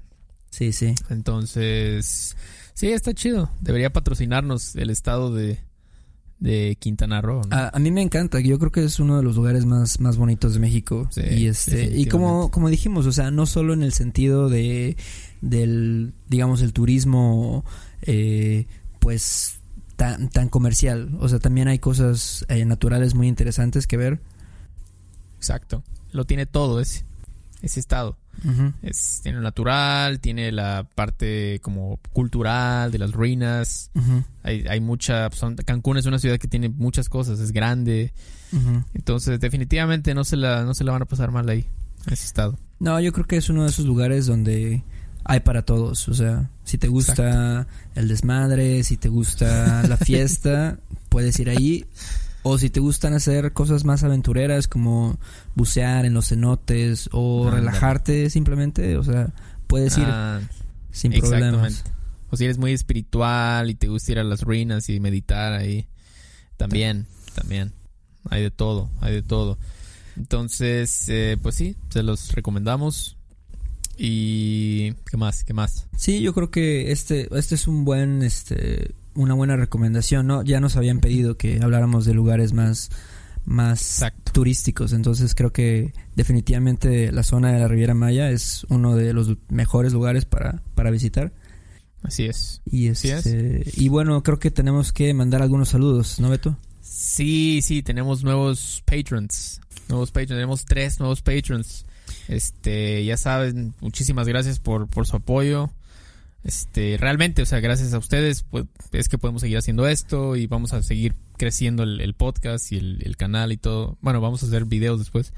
Sí, 0.50 0.72
sí. 0.74 0.96
entonces, 1.10 2.36
sí, 2.74 2.92
está 2.92 3.14
chido. 3.14 3.52
Debería 3.62 3.92
patrocinarnos 3.92 4.76
el 4.76 4.90
estado 4.90 5.34
de, 5.34 5.60
de 6.40 6.78
Quintana 6.80 7.22
Roo, 7.22 7.42
¿no? 7.48 7.56
A, 7.56 7.70
a 7.70 7.80
mí 7.80 7.92
me 7.92 8.02
encanta, 8.02 8.40
yo 8.40 8.58
creo 8.60 8.72
que 8.72 8.84
es 8.84 9.00
uno 9.00 9.18
de 9.18 9.24
los 9.24 9.36
lugares 9.36 9.66
más, 9.66 10.00
más 10.00 10.18
bonitos 10.18 10.54
de 10.54 10.60
México. 10.60 11.08
Sí, 11.12 11.22
y 11.22 11.48
este, 11.48 11.96
y 11.96 12.06
como, 12.08 12.52
como 12.52 12.70
dijimos, 12.70 13.06
o 13.06 13.12
sea, 13.12 13.32
no 13.32 13.46
solo 13.46 13.74
en 13.74 13.84
el 13.84 13.94
sentido 13.94 14.50
de 14.50 14.98
del, 15.42 16.14
digamos, 16.28 16.62
el 16.62 16.74
turismo 16.74 17.64
eh, 18.02 18.68
pues 19.00 19.60
tan, 19.96 20.30
tan 20.30 20.50
comercial. 20.50 21.18
O 21.20 21.30
sea, 21.30 21.40
también 21.40 21.68
hay 21.68 21.80
cosas 21.80 22.46
eh, 22.50 22.66
naturales 22.66 23.16
muy 23.16 23.28
interesantes 23.28 23.88
que 23.88 23.98
ver. 23.98 24.20
Exacto. 25.38 25.84
Lo 26.12 26.26
tiene 26.26 26.46
todo 26.46 26.80
ese, 26.80 27.04
ese 27.62 27.80
estado. 27.80 28.18
Es, 28.82 29.20
tiene 29.24 29.38
lo 29.38 29.44
natural, 29.44 30.20
tiene 30.20 30.52
la 30.52 30.86
parte 30.96 31.60
como 31.62 32.00
cultural 32.14 32.92
de 32.92 32.98
las 33.00 33.12
ruinas. 33.12 33.92
Hay, 34.44 34.66
hay 34.70 34.80
mucha. 34.80 35.30
son- 35.32 35.56
Cancún 35.58 35.98
es 35.98 36.06
una 36.06 36.20
ciudad 36.20 36.38
que 36.38 36.48
tiene 36.48 36.70
muchas 36.70 37.10
cosas, 37.10 37.40
es 37.40 37.52
grande. 37.52 38.14
Entonces, 38.94 39.40
definitivamente 39.40 40.14
no 40.14 40.24
se 40.24 40.36
la, 40.38 40.64
no 40.64 40.74
se 40.74 40.84
la 40.84 40.92
van 40.92 41.02
a 41.02 41.06
pasar 41.06 41.32
mal 41.32 41.48
ahí, 41.50 41.66
ese 42.08 42.26
estado. 42.26 42.58
No, 42.80 43.00
yo 43.00 43.12
creo 43.12 43.26
que 43.28 43.38
es 43.38 43.50
uno 43.50 43.64
de 43.64 43.70
esos 43.70 43.86
lugares 43.86 44.26
donde 44.26 44.84
hay 45.26 45.42
para 45.42 45.64
todos. 45.64 46.08
O 46.08 46.14
sea, 46.14 46.50
si 46.64 46.78
te 46.78 46.88
gusta 46.88 47.68
el 47.96 48.08
desmadre, 48.08 48.84
si 48.84 48.98
te 48.98 49.10
gusta 49.10 49.84
la 49.88 49.98
fiesta, 49.98 50.80
puedes 51.10 51.38
ir 51.40 51.50
ahí. 51.50 51.86
O 52.44 52.58
si 52.58 52.70
te 52.70 52.80
gustan 52.80 53.14
hacer 53.14 53.52
cosas 53.54 53.84
más 53.84 54.04
aventureras 54.04 54.68
como 54.68 55.20
bucear 55.56 56.06
en 56.06 56.14
los 56.14 56.30
cenotes 56.30 57.10
o 57.12 57.50
relajarte 57.52 58.30
simplemente, 58.30 58.98
o 58.98 59.04
sea, 59.04 59.34
puedes 59.68 59.98
ir 59.98 60.06
Ah, 60.08 60.40
sin 60.92 61.12
problemas. 61.14 61.84
O 62.32 62.38
si 62.38 62.46
eres 62.46 62.58
muy 62.58 62.74
espiritual 62.74 63.70
y 63.70 63.76
te 63.76 63.88
gusta 63.88 64.12
ir 64.14 64.20
a 64.20 64.24
las 64.24 64.42
ruinas 64.42 64.88
y 64.90 65.00
meditar 65.00 65.54
ahí, 65.54 65.88
también, 66.58 67.08
también. 67.34 67.74
Hay 68.30 68.44
de 68.44 68.52
todo, 68.52 68.90
hay 69.02 69.14
de 69.14 69.24
todo. 69.24 69.58
Entonces, 70.16 71.08
eh, 71.10 71.38
pues 71.42 71.56
sí, 71.56 71.76
se 71.90 72.04
los 72.04 72.32
recomendamos. 72.34 73.18
Y 73.98 74.94
qué 75.10 75.18
más, 75.18 75.44
qué 75.44 75.54
más. 75.54 75.88
Sí, 75.98 76.22
yo 76.22 76.34
creo 76.34 76.50
que 76.52 76.92
este 76.92 77.28
este 77.38 77.56
es 77.56 77.68
un 77.68 77.84
buen 77.84 78.22
este 78.22 78.94
una 79.20 79.34
buena 79.34 79.56
recomendación, 79.56 80.28
¿no? 80.28 80.44
Ya 80.44 80.60
nos 80.60 80.78
habían 80.78 81.00
pedido 81.00 81.38
que 81.38 81.60
habláramos 81.62 82.06
de 82.06 82.14
lugares 82.14 82.54
más 82.54 82.90
más 83.46 83.82
Exacto. 83.82 84.32
turísticos. 84.32 84.94
Entonces 84.94 85.36
creo 85.36 85.52
que 85.52 85.94
definitivamente 86.16 87.12
la 87.12 87.24
zona 87.24 87.52
de 87.52 87.60
la 87.60 87.68
Riviera 87.68 87.94
Maya 87.94 88.30
es 88.30 88.66
uno 88.70 88.96
de 88.96 89.12
los 89.14 89.36
mejores 89.50 89.92
lugares 89.92 90.26
para, 90.26 90.62
para 90.76 90.92
visitar. 90.92 91.34
Así 92.04 92.26
es. 92.26 92.62
Y, 92.66 92.90
Así 92.90 93.10
es. 93.10 93.26
este, 93.26 93.64
y 93.74 93.90
bueno, 93.90 94.22
creo 94.24 94.40
que 94.40 94.52
tenemos 94.52 94.94
que 94.94 95.14
mandar 95.14 95.42
algunos 95.42 95.70
saludos, 95.70 96.20
¿no, 96.20 96.30
Beto? 96.30 96.58
Sí, 96.82 97.62
sí, 97.62 97.82
tenemos 97.84 98.24
nuevos 98.24 98.84
patrons. 98.86 99.60
Nuevos 99.90 100.12
patrons, 100.12 100.30
tenemos 100.30 100.66
tres 100.66 101.00
nuevos 101.00 101.22
patrons. 101.22 101.86
Este, 102.28 103.04
ya 103.04 103.18
saben, 103.18 103.74
muchísimas 103.82 104.28
gracias 104.28 104.60
por, 104.60 104.88
por 104.88 105.08
su 105.08 105.18
apoyo. 105.18 105.72
Este, 106.44 106.98
realmente, 106.98 107.42
o 107.42 107.46
sea, 107.46 107.60
gracias 107.60 107.94
a 107.94 107.98
ustedes, 107.98 108.44
pues, 108.44 108.66
es 108.94 109.10
que 109.10 109.18
podemos 109.18 109.42
seguir 109.42 109.58
haciendo 109.58 109.88
esto 109.88 110.36
y 110.36 110.48
vamos 110.48 110.74
a 110.74 110.82
seguir 110.82 111.16
creciendo 111.38 111.84
el, 111.84 112.00
el 112.02 112.14
podcast 112.14 112.72
y 112.72 112.78
el, 112.78 113.02
el, 113.04 113.18
canal 113.18 113.52
y 113.52 113.58
todo. 113.58 113.98
Bueno, 114.02 114.22
vamos 114.22 114.44
a 114.44 114.46
hacer 114.46 114.66
videos 114.66 115.00
después. 115.00 115.34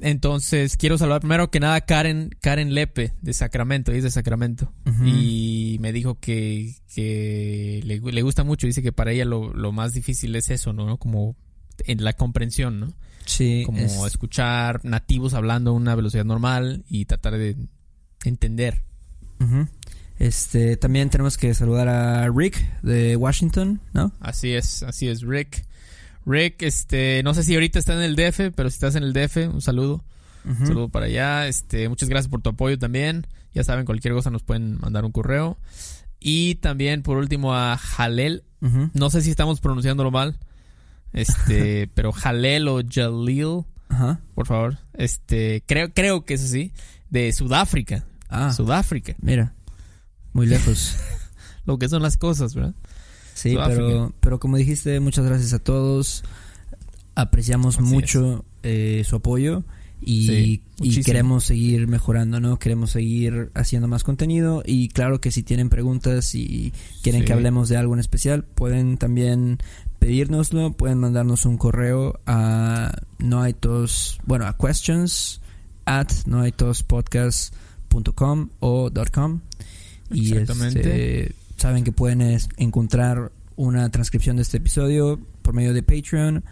Entonces, 0.00 0.76
quiero 0.76 0.96
saludar 0.98 1.20
primero 1.20 1.50
que 1.50 1.60
nada 1.60 1.74
a 1.74 1.80
Karen, 1.82 2.34
Karen 2.40 2.74
Lepe 2.74 3.12
de 3.20 3.32
Sacramento, 3.34 3.92
es 3.92 4.02
de 4.02 4.10
Sacramento. 4.10 4.72
Uh 4.86 4.90
-huh. 4.90 5.08
Y 5.08 5.78
me 5.80 5.92
dijo 5.92 6.18
que, 6.18 6.74
que 6.94 7.80
le, 7.84 8.00
le, 8.00 8.22
gusta 8.22 8.42
mucho, 8.42 8.66
dice 8.66 8.82
que 8.82 8.92
para 8.92 9.12
ella 9.12 9.26
lo, 9.26 9.52
lo 9.52 9.72
más 9.72 9.92
difícil 9.92 10.34
es 10.36 10.48
eso, 10.50 10.72
¿no? 10.72 10.96
Como 10.96 11.36
en 11.86 12.02
la 12.02 12.14
comprensión, 12.14 12.80
¿no? 12.80 12.92
Sí. 13.26 13.62
Como 13.66 13.78
es... 13.78 13.92
escuchar 14.06 14.84
nativos 14.84 15.34
hablando 15.34 15.70
a 15.70 15.74
una 15.74 15.94
velocidad 15.94 16.24
normal 16.24 16.84
y 16.88 17.04
tratar 17.04 17.36
de 17.36 17.56
entender. 18.24 18.82
Uh 19.38 19.44
-huh. 19.44 19.68
Este, 20.20 20.76
también 20.76 21.08
tenemos 21.08 21.38
que 21.38 21.54
saludar 21.54 21.88
a 21.88 22.28
Rick 22.28 22.62
de 22.82 23.16
Washington, 23.16 23.80
¿no? 23.94 24.12
Así 24.20 24.52
es, 24.52 24.82
así 24.82 25.08
es, 25.08 25.22
Rick. 25.22 25.64
Rick, 26.26 26.60
este, 26.62 27.22
no 27.24 27.32
sé 27.32 27.42
si 27.42 27.54
ahorita 27.54 27.78
está 27.78 27.94
en 27.94 28.02
el 28.02 28.16
DF, 28.16 28.54
pero 28.54 28.68
si 28.68 28.74
estás 28.74 28.96
en 28.96 29.02
el 29.02 29.14
DF, 29.14 29.48
un 29.48 29.62
saludo. 29.62 30.04
Uh 30.44 30.50
-huh. 30.50 30.60
Un 30.60 30.66
saludo 30.66 30.88
para 30.90 31.06
allá. 31.06 31.48
Este, 31.48 31.88
muchas 31.88 32.10
gracias 32.10 32.30
por 32.30 32.42
tu 32.42 32.50
apoyo 32.50 32.78
también. 32.78 33.26
Ya 33.54 33.64
saben, 33.64 33.86
cualquier 33.86 34.12
cosa 34.12 34.28
nos 34.30 34.42
pueden 34.42 34.78
mandar 34.78 35.06
un 35.06 35.10
correo. 35.10 35.56
Y 36.20 36.56
también, 36.56 37.02
por 37.02 37.16
último, 37.16 37.54
a 37.54 37.78
Jalel. 37.78 38.44
Uh 38.60 38.66
-huh. 38.66 38.90
No 38.92 39.08
sé 39.08 39.22
si 39.22 39.30
estamos 39.30 39.60
pronunciándolo 39.60 40.10
mal. 40.10 40.38
Este, 41.14 41.88
pero 41.94 42.12
Jalel 42.12 42.68
o 42.68 42.82
Jalil, 42.86 43.64
-huh. 43.88 44.18
por 44.34 44.46
favor. 44.46 44.76
Este, 44.92 45.62
creo, 45.66 45.94
creo 45.94 46.26
que 46.26 46.34
es 46.34 46.44
así. 46.44 46.72
De 47.08 47.32
Sudáfrica. 47.32 48.04
Ah. 48.28 48.52
Sudáfrica. 48.52 49.14
Mira. 49.22 49.54
Muy 50.32 50.46
lejos. 50.46 50.96
Lo 51.66 51.78
que 51.78 51.88
son 51.88 52.02
las 52.02 52.16
cosas, 52.16 52.54
¿verdad? 52.54 52.74
Sí, 53.34 53.56
pero, 53.66 54.12
pero 54.20 54.40
como 54.40 54.56
dijiste, 54.56 54.98
muchas 55.00 55.24
gracias 55.24 55.52
a 55.52 55.58
todos. 55.58 56.24
Apreciamos 57.14 57.78
Así 57.78 57.84
mucho 57.84 58.44
eh, 58.62 59.02
su 59.06 59.16
apoyo 59.16 59.64
y, 60.02 60.26
sí, 60.26 60.62
y, 60.80 61.02
queremos 61.02 61.44
seguir 61.44 61.86
mejorando, 61.86 62.40
¿no? 62.40 62.58
Queremos 62.58 62.92
seguir 62.92 63.50
haciendo 63.54 63.86
más 63.88 64.04
contenido 64.04 64.62
y 64.64 64.88
claro 64.88 65.20
que 65.20 65.30
si 65.30 65.42
tienen 65.42 65.68
preguntas 65.68 66.34
y 66.34 66.72
quieren 67.02 67.20
sí. 67.22 67.26
que 67.26 67.34
hablemos 67.34 67.68
de 67.68 67.76
algo 67.76 67.92
en 67.94 68.00
especial, 68.00 68.44
pueden 68.44 68.96
también 68.96 69.58
pedírnoslo, 69.98 70.72
pueden 70.72 70.98
mandarnos 70.98 71.44
un 71.44 71.58
correo 71.58 72.20
a 72.26 72.92
noaitos, 73.18 74.18
bueno, 74.24 74.46
a 74.46 74.56
questions 74.56 75.42
at 75.84 76.10
noaitospodcast.com 76.26 78.48
o 78.60 78.90
.com 79.12 79.40
y 80.10 80.36
este, 80.36 81.34
saben 81.56 81.84
que 81.84 81.92
pueden 81.92 82.38
encontrar 82.56 83.32
una 83.56 83.90
transcripción 83.90 84.36
de 84.36 84.42
este 84.42 84.56
episodio 84.56 85.20
por 85.42 85.54
medio 85.54 85.72
de 85.74 85.82
Patreon 85.82 86.44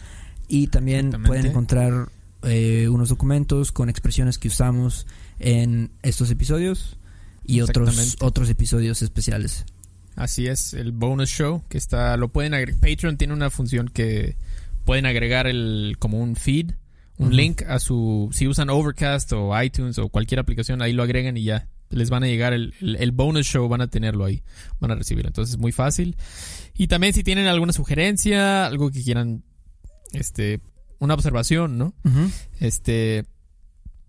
y 0.47 0.69
también 0.69 1.11
pueden 1.25 1.47
encontrar 1.47 2.09
eh, 2.43 2.89
unos 2.89 3.09
documentos 3.09 3.73
con 3.73 3.89
expresiones 3.89 4.39
que 4.39 4.49
usamos 4.49 5.07
en 5.39 5.91
estos 6.03 6.31
episodios 6.31 6.99
y 7.45 7.61
otros 7.63 8.17
otros 8.21 8.51
episodios 8.51 9.03
especiales. 9.03 9.65
Así 10.17 10.47
es, 10.47 10.75
el 10.75 10.93
bonus 10.93 11.31
show 11.31 11.63
que 11.69 11.79
está 11.79 12.17
lo 12.17 12.29
pueden 12.29 12.55
agregar. 12.55 12.81
Patreon 12.81 13.17
tiene 13.17 13.33
una 13.33 13.51
función 13.51 13.89
que 13.89 14.37
pueden 14.85 15.07
agregar 15.07 15.47
el 15.47 15.97
como 15.99 16.21
un 16.21 16.37
feed, 16.37 16.73
un 17.19 17.29
uh 17.29 17.31
-huh. 17.31 17.35
link 17.35 17.63
a 17.63 17.79
su 17.79 18.29
si 18.33 18.47
usan 18.47 18.71
Overcast 18.71 19.33
o 19.33 19.61
iTunes 19.63 19.99
o 19.99 20.09
cualquier 20.09 20.41
aplicación, 20.41 20.83
ahí 20.83 20.93
lo 20.93 21.03
agregan 21.03 21.37
y 21.37 21.45
ya 21.45 21.69
les 21.91 22.11
van 22.11 22.23
a 22.23 22.27
llegar 22.27 22.53
el, 22.53 22.75
el, 22.81 22.97
el, 22.97 23.13
bonus 23.13 23.47
show, 23.47 23.69
van 23.69 23.81
a 23.81 23.89
tenerlo 23.89 24.25
ahí, 24.25 24.43
van 24.81 24.91
a 24.91 24.95
recibirlo. 24.95 25.29
Entonces 25.29 25.55
es 25.55 25.61
muy 25.61 25.73
fácil. 25.73 26.17
Y 26.77 26.89
también 26.89 27.13
si 27.13 27.25
tienen 27.25 27.47
alguna 27.47 27.73
sugerencia, 27.73 28.67
algo 28.67 28.91
que 28.91 29.03
quieran, 29.03 29.43
este, 30.13 30.61
una 30.99 31.15
observación, 31.15 31.79
¿no? 31.79 31.95
Uh 32.05 32.09
-huh. 32.09 32.31
Este, 32.61 33.25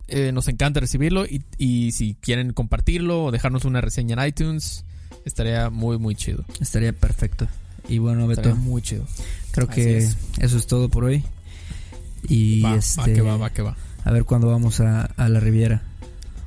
eh, 0.08 0.32
nos 0.32 0.48
encanta 0.48 0.80
recibirlo 0.80 1.26
y, 1.26 1.44
y, 1.58 1.92
si 1.92 2.16
quieren 2.16 2.54
compartirlo 2.54 3.26
o 3.26 3.32
dejarnos 3.32 3.66
una 3.66 3.80
reseña 3.80 4.22
en 4.22 4.28
iTunes, 4.28 4.84
estaría 5.26 5.70
muy, 5.70 5.98
muy 6.00 6.16
chido. 6.16 6.46
Estaría 6.60 6.94
perfecto. 6.94 7.48
Y 7.88 8.00
bueno, 8.00 8.28
Beto, 8.28 8.42
estaría 8.42 8.60
muy 8.60 8.82
chido. 8.82 9.06
Creo 9.52 9.68
Así 9.70 9.82
que 9.82 9.98
es. 9.98 10.18
eso 10.40 10.58
es 10.58 10.68
todo 10.68 10.90
por 10.90 11.06
hoy. 11.06 11.24
Y 12.28 12.62
va, 12.62 12.76
este, 12.76 13.02
va 13.02 13.06
que 13.06 13.22
va, 13.22 13.38
va 13.38 13.50
que 13.52 13.62
va. 13.62 13.78
A 14.04 14.12
ver 14.12 14.26
cuándo 14.26 14.48
vamos 14.48 14.80
a, 14.80 15.06
a 15.06 15.30
la 15.30 15.40
Riviera. 15.40 15.84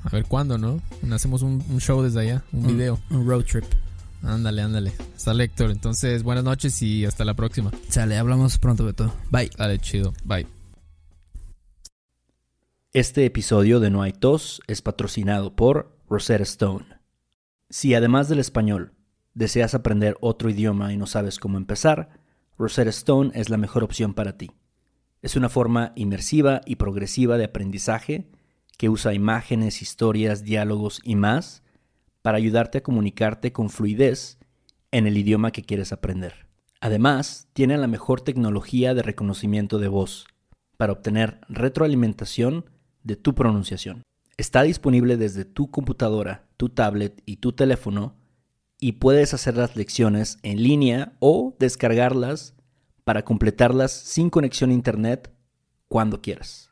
A 0.05 0.11
ver 0.11 0.25
cuándo, 0.27 0.59
¿no? 0.59 0.81
Hacemos 1.13 1.43
un, 1.43 1.65
un 1.69 1.81
show 1.81 2.03
desde 2.03 2.21
allá, 2.21 2.45
un, 2.53 2.67
un, 2.67 2.77
video. 2.77 2.99
Un 3.11 3.27
road 3.27 3.45
trip. 3.45 3.65
Ándale, 4.23 4.63
ándale. 4.63 4.93
Sale 5.17 5.45
Héctor. 5.45 5.71
Entonces, 5.71 6.23
buenas 6.23 6.45
noches 6.45 6.81
y 6.83 7.05
hasta 7.05 7.25
la 7.25 7.35
próxima. 7.35 7.71
Sale, 7.89 8.17
hablamos 8.17 8.59
pronto, 8.59 8.85
Beto. 8.85 9.13
Bye. 9.31 9.51
Dale, 9.57 9.79
chido. 9.79 10.13
Bye. 10.25 10.47
Este 12.93 13.25
episodio 13.25 13.81
de 13.81 13.91
No 13.91 14.03
hay 14.03 14.13
tos 14.13 14.61
es 14.67 14.83
patrocinado 14.83 15.57
por 15.57 15.97
Rosetta 16.09 16.43
Stone. 16.43 16.87
Si 17.71 17.95
además 17.95 18.29
del 18.29 18.39
español 18.39 18.93
deseas 19.35 19.75
aprender 19.75 20.17
otro 20.21 20.51
idioma 20.51 20.93
y 20.93 20.99
no 20.99 21.07
sabes 21.07 21.39
cómo 21.39 21.57
empezar, 21.57 22.11
Rosetta 22.59 22.91
Stone 22.91 23.33
es 23.35 23.49
la 23.49 23.57
mejor 23.57 23.83
opción 23.83 24.15
para 24.15 24.37
ti. 24.37 24.51
Es 25.23 25.37
una 25.37 25.49
forma 25.49 25.93
inmersiva 25.97 26.61
y 26.67 26.77
progresiva 26.77 27.39
de 27.39 27.45
aprendizaje 27.45 28.31
que 28.83 28.89
usa 28.89 29.15
imágenes, 29.15 29.81
historias, 29.81 30.43
diálogos 30.43 31.01
y 31.05 31.15
más 31.15 31.63
para 32.21 32.39
ayudarte 32.39 32.79
a 32.79 32.83
comunicarte 32.83 33.53
con 33.53 33.71
fluidez 33.71 34.41
en 34.91 35.07
el 35.07 35.17
idioma 35.17 35.53
que 35.53 35.63
quieres 35.63 35.93
aprender. 35.93 36.49
Además, 36.81 37.47
tiene 37.53 37.79
la 37.79 37.87
mejor 37.87 38.23
tecnología 38.23 38.93
de 38.93 39.03
reconocimiento 39.03 39.79
de 39.79 39.87
voz 39.87 40.27
para 40.77 40.95
obtener 40.95 41.39
retroalimentación 41.49 42.71
de 43.05 43.15
tu 43.15 43.37
pronunciación. 43.37 44.03
Está 44.37 44.63
disponible 44.65 45.17
desde 45.17 45.45
tu 45.45 45.71
computadora, 45.71 46.49
tu 46.57 46.69
tablet 46.69 47.23
y 47.25 47.37
tu 47.37 47.53
teléfono 47.53 48.17
y 48.81 48.95
puedes 48.95 49.33
hacer 49.33 49.57
las 49.57 49.77
lecciones 49.77 50.39
en 50.43 50.61
línea 50.61 51.13
o 51.21 51.55
descargarlas 51.61 52.57
para 53.05 53.25
completarlas 53.25 53.93
sin 53.93 54.29
conexión 54.29 54.71
a 54.71 54.75
internet 54.75 55.33
cuando 55.87 56.21
quieras. 56.21 56.72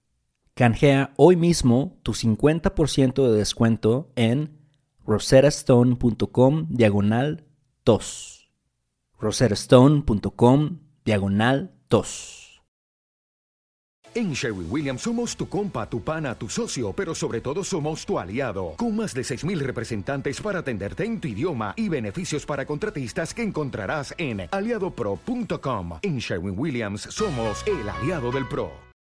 Canjea 0.61 1.11
hoy 1.15 1.37
mismo 1.37 1.97
tu 2.03 2.13
50% 2.13 3.27
de 3.27 3.35
descuento 3.35 4.11
en 4.15 4.59
roserastone.com 5.07 6.67
diagonal 6.69 7.47
tos. 7.83 8.53
roserastone.com 9.17 10.77
diagonal 11.03 11.73
tos. 11.87 12.61
En 14.13 14.33
Sherwin 14.33 14.67
Williams 14.69 15.01
somos 15.01 15.35
tu 15.35 15.49
compa, 15.49 15.89
tu 15.89 16.03
pana, 16.03 16.35
tu 16.35 16.47
socio, 16.47 16.93
pero 16.93 17.15
sobre 17.15 17.41
todo 17.41 17.63
somos 17.63 18.05
tu 18.05 18.19
aliado, 18.19 18.75
con 18.77 18.95
más 18.95 19.15
de 19.15 19.23
6.000 19.23 19.57
representantes 19.61 20.39
para 20.41 20.59
atenderte 20.59 21.05
en 21.05 21.19
tu 21.19 21.27
idioma 21.27 21.73
y 21.75 21.89
beneficios 21.89 22.45
para 22.45 22.67
contratistas 22.67 23.33
que 23.33 23.41
encontrarás 23.41 24.13
en 24.19 24.47
aliadopro.com. 24.51 25.97
En 26.03 26.19
Sherwin 26.19 26.53
Williams 26.55 27.01
somos 27.01 27.65
el 27.65 27.89
aliado 27.89 28.31
del 28.31 28.47
PRO. 28.47 28.90